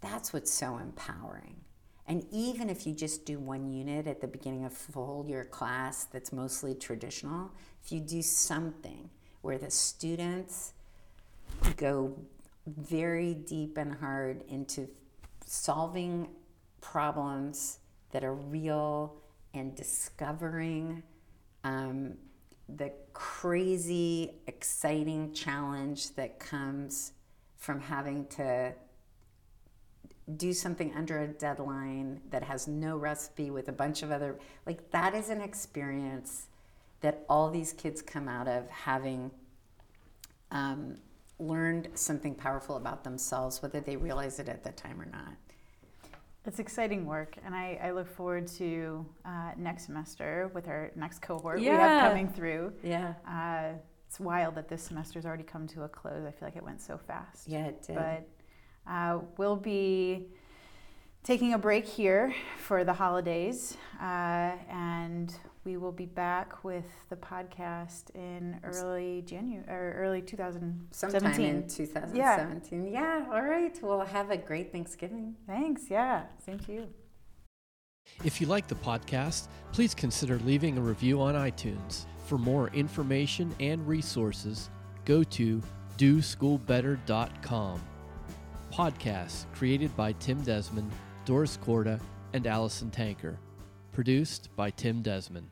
That's 0.00 0.32
what's 0.32 0.52
so 0.52 0.78
empowering. 0.78 1.56
And 2.08 2.24
even 2.30 2.68
if 2.68 2.86
you 2.86 2.92
just 2.92 3.24
do 3.24 3.38
one 3.38 3.72
unit 3.72 4.06
at 4.06 4.20
the 4.20 4.28
beginning 4.28 4.64
of 4.64 4.72
full 4.72 5.24
year 5.26 5.44
class 5.44 6.04
that's 6.04 6.32
mostly 6.32 6.74
traditional, 6.74 7.50
if 7.84 7.90
you 7.90 8.00
do 8.00 8.22
something 8.22 9.10
where 9.42 9.58
the 9.58 9.70
students 9.70 10.72
go 11.76 12.16
very 12.66 13.34
deep 13.34 13.76
and 13.76 13.94
hard 13.94 14.42
into 14.48 14.88
solving 15.44 16.28
problems 16.80 17.78
that 18.10 18.24
are 18.24 18.34
real 18.34 19.14
and 19.54 19.74
discovering 19.74 21.02
um, 21.64 22.14
the 22.68 22.92
crazy, 23.12 24.32
exciting 24.46 25.32
challenge 25.32 26.14
that 26.14 26.38
comes 26.38 27.12
from 27.56 27.80
having 27.80 28.26
to 28.26 28.72
do 30.36 30.52
something 30.52 30.92
under 30.94 31.20
a 31.22 31.28
deadline 31.28 32.20
that 32.30 32.42
has 32.42 32.66
no 32.66 32.96
recipe 32.96 33.50
with 33.50 33.68
a 33.68 33.72
bunch 33.72 34.02
of 34.02 34.10
other 34.10 34.36
like 34.66 34.90
that 34.90 35.14
is 35.14 35.28
an 35.30 35.40
experience 35.40 36.46
that 37.00 37.24
all 37.28 37.48
these 37.48 37.72
kids 37.72 38.02
come 38.02 38.26
out 38.26 38.48
of 38.48 38.68
having 38.68 39.30
um, 40.50 40.96
learned 41.38 41.88
something 41.94 42.34
powerful 42.34 42.76
about 42.76 43.04
themselves 43.04 43.62
whether 43.62 43.80
they 43.80 43.96
realize 43.96 44.38
it 44.38 44.48
at 44.48 44.64
the 44.64 44.72
time 44.72 45.00
or 45.00 45.06
not 45.06 45.34
it's 46.46 46.60
exciting 46.60 47.04
work, 47.06 47.36
and 47.44 47.54
I, 47.54 47.78
I 47.82 47.90
look 47.90 48.06
forward 48.06 48.46
to 48.58 49.04
uh, 49.24 49.50
next 49.56 49.86
semester 49.86 50.48
with 50.54 50.68
our 50.68 50.92
next 50.94 51.20
cohort 51.20 51.60
yeah. 51.60 51.72
we 51.72 51.76
have 51.76 52.08
coming 52.08 52.28
through. 52.28 52.72
Yeah. 52.84 53.14
Uh, 53.28 53.78
it's 54.08 54.20
wild 54.20 54.54
that 54.54 54.68
this 54.68 54.84
semester's 54.84 55.26
already 55.26 55.42
come 55.42 55.66
to 55.68 55.82
a 55.82 55.88
close. 55.88 56.24
I 56.24 56.30
feel 56.30 56.46
like 56.46 56.56
it 56.56 56.62
went 56.62 56.80
so 56.80 56.98
fast. 56.98 57.48
Yeah, 57.48 57.66
it 57.66 57.82
did. 57.82 57.96
But 57.96 58.28
uh, 58.88 59.18
we'll 59.36 59.56
be 59.56 60.28
taking 61.24 61.54
a 61.54 61.58
break 61.58 61.84
here 61.84 62.32
for 62.58 62.84
the 62.84 62.92
holidays, 62.92 63.76
uh, 64.00 64.52
and 64.70 65.34
we 65.66 65.76
will 65.76 65.92
be 65.92 66.06
back 66.06 66.64
with 66.64 66.86
the 67.10 67.16
podcast 67.16 68.14
in 68.14 68.58
early 68.62 69.22
January 69.26 69.66
or 69.68 69.94
early 69.98 70.22
2017. 70.22 70.88
Sometime 70.92 71.40
in 71.40 71.68
2017. 71.68 72.86
Yeah. 72.86 73.18
yeah. 73.18 73.26
All 73.30 73.42
right. 73.42 73.76
Well, 73.82 74.00
have 74.00 74.30
a 74.30 74.36
great 74.36 74.72
Thanksgiving. 74.72 75.34
Thanks. 75.46 75.90
Yeah. 75.90 76.22
Same 76.44 76.60
to 76.60 76.72
you. 76.72 76.86
If 78.24 78.40
you 78.40 78.46
like 78.46 78.68
the 78.68 78.76
podcast, 78.76 79.48
please 79.72 79.92
consider 79.92 80.38
leaving 80.44 80.78
a 80.78 80.80
review 80.80 81.20
on 81.20 81.34
iTunes. 81.34 82.06
For 82.26 82.38
more 82.38 82.68
information 82.68 83.54
and 83.58 83.86
resources, 83.86 84.70
go 85.04 85.24
to 85.24 85.60
doschoolbetter.com. 85.98 87.80
Podcasts 88.72 89.46
created 89.54 89.96
by 89.96 90.12
Tim 90.12 90.40
Desmond, 90.42 90.92
Doris 91.24 91.58
Korda, 91.64 92.00
and 92.32 92.46
Allison 92.46 92.90
Tanker. 92.90 93.38
Produced 93.92 94.54
by 94.54 94.70
Tim 94.70 95.02
Desmond. 95.02 95.50